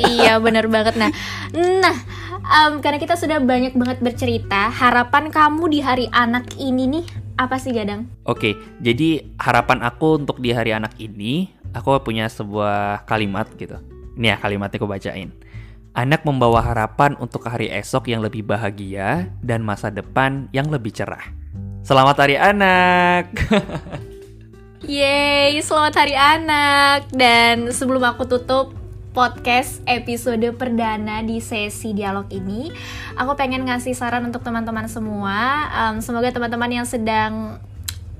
Iya 0.00 0.40
benar 0.40 0.64
banget. 0.72 0.96
Nah 0.96 1.12
nah 1.52 1.96
um, 2.40 2.80
karena 2.80 2.96
kita 2.96 3.20
sudah 3.20 3.36
banyak 3.36 3.76
banget 3.76 3.98
bercerita 4.00 4.72
harapan 4.72 5.28
kamu 5.28 5.64
di 5.68 5.78
hari 5.84 6.06
anak 6.08 6.48
ini 6.56 6.88
nih 6.88 7.23
apa 7.34 7.58
sih 7.58 7.74
gadang 7.74 8.06
oke 8.26 8.54
jadi 8.78 9.26
harapan 9.40 9.82
aku 9.82 10.22
untuk 10.22 10.38
di 10.38 10.54
hari 10.54 10.70
anak 10.70 10.94
ini 11.02 11.50
aku 11.74 11.98
punya 12.02 12.30
sebuah 12.30 13.06
kalimat 13.06 13.50
gitu 13.58 13.80
ini 14.14 14.30
ya 14.30 14.36
kalimatnya 14.38 14.78
aku 14.78 14.86
bacain 14.86 15.34
Anak 15.94 16.26
membawa 16.26 16.58
harapan 16.58 17.14
untuk 17.22 17.46
hari 17.46 17.70
esok 17.70 18.10
yang 18.10 18.18
lebih 18.18 18.42
bahagia 18.42 19.30
dan 19.46 19.62
masa 19.62 19.94
depan 19.94 20.50
yang 20.50 20.66
lebih 20.66 20.90
cerah. 20.90 21.22
Selamat 21.86 22.18
Hari 22.18 22.34
Anak! 22.34 23.30
Yeay, 24.90 25.54
selamat 25.62 25.94
Hari 25.94 26.18
Anak! 26.18 27.14
Dan 27.14 27.70
sebelum 27.70 28.02
aku 28.02 28.26
tutup 28.26 28.74
podcast 29.14 29.78
episode 29.86 30.42
perdana 30.58 31.22
di 31.22 31.38
sesi 31.38 31.94
dialog 31.94 32.26
ini, 32.34 32.66
aku 33.14 33.38
pengen 33.38 33.62
ngasih 33.62 33.94
saran 33.94 34.26
untuk 34.26 34.42
teman-teman 34.42 34.90
semua. 34.90 35.70
Um, 35.70 36.02
semoga 36.02 36.34
teman-teman 36.34 36.82
yang 36.82 36.86
sedang 36.86 37.62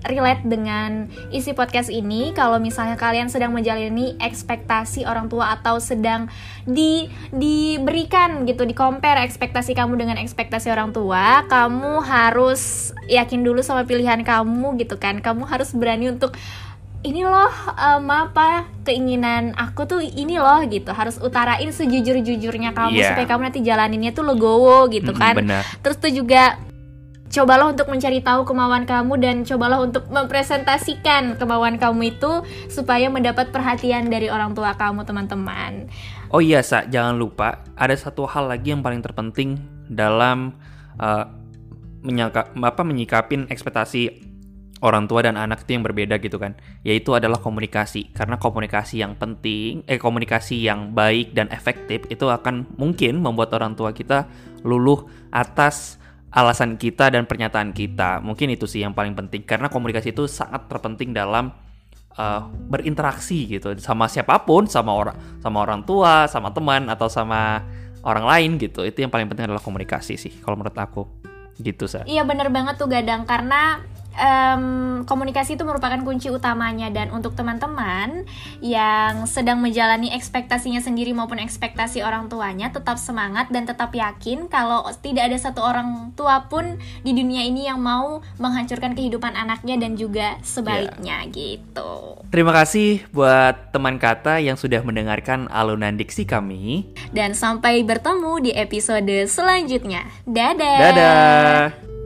relate 0.04 0.44
dengan 0.44 1.08
isi 1.32 1.56
podcast 1.56 1.88
ini 1.88 2.36
kalau 2.36 2.60
misalnya 2.60 2.94
kalian 2.94 3.32
sedang 3.32 3.56
menjalani 3.56 4.14
ekspektasi 4.20 5.08
orang 5.08 5.32
tua 5.32 5.56
atau 5.56 5.80
sedang 5.80 6.28
di 6.68 7.08
diberikan 7.32 8.44
gitu 8.44 8.68
di 8.68 8.76
compare 8.76 9.24
ekspektasi 9.24 9.72
kamu 9.72 9.96
dengan 9.96 10.20
ekspektasi 10.20 10.68
orang 10.68 10.92
tua 10.92 11.48
kamu 11.48 12.04
harus 12.04 12.92
yakin 13.08 13.40
dulu 13.40 13.64
sama 13.64 13.88
pilihan 13.88 14.20
kamu 14.20 14.76
gitu 14.84 15.00
kan 15.00 15.24
kamu 15.24 15.48
harus 15.48 15.72
berani 15.72 16.12
untuk 16.12 16.36
ini 17.04 17.20
loh 17.20 17.52
um, 17.76 18.08
apa 18.08 18.64
keinginan 18.82 19.52
aku 19.54 19.84
tuh 19.84 20.00
ini 20.00 20.40
loh 20.40 20.64
gitu 20.64 20.88
harus 20.90 21.20
utarain 21.20 21.68
sejujur 21.68 22.24
jujurnya 22.24 22.72
kamu 22.72 22.96
yeah. 22.96 23.12
supaya 23.12 23.26
kamu 23.28 23.40
nanti 23.52 23.60
jalaninnya 23.60 24.16
tuh 24.16 24.24
legowo 24.24 24.88
gitu 24.88 25.12
kan 25.12 25.36
bener. 25.36 25.62
terus 25.84 26.00
tuh 26.00 26.08
juga 26.08 26.56
cobalah 27.28 27.66
untuk 27.74 27.90
mencari 27.90 28.22
tahu 28.22 28.46
kemauan 28.46 28.86
kamu 28.86 29.12
dan 29.18 29.36
cobalah 29.42 29.82
untuk 29.82 30.06
mempresentasikan 30.08 31.34
kemauan 31.34 31.76
kamu 31.76 32.14
itu 32.14 32.46
supaya 32.70 33.10
mendapat 33.10 33.50
perhatian 33.50 34.06
dari 34.06 34.30
orang 34.30 34.54
tua 34.54 34.78
kamu 34.78 35.02
teman-teman. 35.02 35.90
Oh 36.30 36.38
iya 36.38 36.62
sa, 36.62 36.86
jangan 36.86 37.18
lupa 37.18 37.66
ada 37.74 37.94
satu 37.98 38.30
hal 38.30 38.46
lagi 38.46 38.70
yang 38.70 38.86
paling 38.86 39.02
terpenting 39.02 39.58
dalam 39.90 40.54
uh, 41.02 41.26
menyangka 42.06 42.54
apa 42.54 42.82
menyikapin 42.86 43.50
ekspektasi 43.50 44.33
orang 44.84 45.08
tua 45.08 45.24
dan 45.24 45.40
anak 45.40 45.64
itu 45.64 45.80
yang 45.80 45.84
berbeda 45.88 46.20
gitu 46.20 46.36
kan 46.36 46.52
yaitu 46.84 47.16
adalah 47.16 47.40
komunikasi 47.40 48.12
karena 48.12 48.36
komunikasi 48.36 49.00
yang 49.00 49.16
penting 49.16 49.80
eh 49.88 49.96
komunikasi 49.96 50.60
yang 50.60 50.92
baik 50.92 51.32
dan 51.32 51.48
efektif 51.48 52.04
itu 52.12 52.28
akan 52.28 52.68
mungkin 52.76 53.24
membuat 53.24 53.56
orang 53.56 53.72
tua 53.72 53.96
kita 53.96 54.28
luluh 54.60 55.08
atas 55.32 56.04
alasan 56.34 56.74
kita 56.74 57.14
dan 57.14 57.24
pernyataan 57.30 57.70
kita. 57.70 58.18
Mungkin 58.18 58.50
itu 58.50 58.66
sih 58.66 58.82
yang 58.82 58.92
paling 58.92 59.14
penting 59.14 59.46
karena 59.46 59.70
komunikasi 59.70 60.10
itu 60.10 60.26
sangat 60.26 60.66
terpenting 60.66 61.14
dalam 61.14 61.54
uh, 62.18 62.42
berinteraksi 62.50 63.46
gitu 63.46 63.78
sama 63.78 64.10
siapa 64.10 64.42
pun, 64.42 64.66
sama 64.66 64.90
orang 64.90 65.16
sama 65.38 65.62
orang 65.62 65.86
tua, 65.86 66.26
sama 66.26 66.50
teman 66.50 66.90
atau 66.90 67.06
sama 67.06 67.62
orang 68.02 68.26
lain 68.26 68.50
gitu. 68.58 68.82
Itu 68.82 69.06
yang 69.06 69.14
paling 69.14 69.30
penting 69.30 69.46
adalah 69.46 69.62
komunikasi 69.62 70.18
sih 70.18 70.34
kalau 70.42 70.58
menurut 70.58 70.74
aku. 70.74 71.06
Gitu, 71.54 71.86
sih. 71.86 72.02
Iya 72.10 72.26
bener 72.26 72.50
banget 72.50 72.82
tuh 72.82 72.90
Gadang 72.90 73.30
karena 73.30 73.78
um, 74.18 74.64
komunikasi 75.04 75.58
itu 75.58 75.64
merupakan 75.66 75.98
kunci 76.02 76.30
utamanya 76.30 76.90
dan 76.90 77.10
untuk 77.10 77.34
teman-teman 77.36 78.26
yang 78.62 79.26
sedang 79.28 79.60
menjalani 79.60 80.14
ekspektasinya 80.14 80.80
sendiri 80.80 81.12
maupun 81.12 81.38
ekspektasi 81.42 82.00
orang 82.02 82.30
tuanya 82.30 82.70
tetap 82.70 82.96
semangat 82.98 83.50
dan 83.50 83.68
tetap 83.68 83.92
yakin 83.92 84.46
kalau 84.48 84.86
tidak 85.02 85.30
ada 85.30 85.38
satu 85.38 85.60
orang 85.62 86.14
tua 86.14 86.46
pun 86.48 86.78
di 87.02 87.12
dunia 87.12 87.44
ini 87.44 87.66
yang 87.66 87.82
mau 87.82 88.22
menghancurkan 88.38 88.94
kehidupan 88.94 89.34
anaknya 89.34 89.78
dan 89.78 89.98
juga 89.98 90.38
sebaliknya 90.42 91.26
yeah. 91.28 91.32
gitu. 91.34 91.92
Terima 92.30 92.52
kasih 92.54 93.06
buat 93.14 93.70
teman 93.70 93.98
kata 93.98 94.42
yang 94.42 94.58
sudah 94.58 94.82
mendengarkan 94.82 95.46
alunan 95.50 95.94
diksi 95.94 96.26
kami 96.26 96.88
dan 97.14 97.34
sampai 97.34 97.82
bertemu 97.86 98.32
di 98.42 98.50
episode 98.54 99.26
selanjutnya. 99.28 100.06
Dadah. 100.26 100.78
Dadah. 100.80 102.03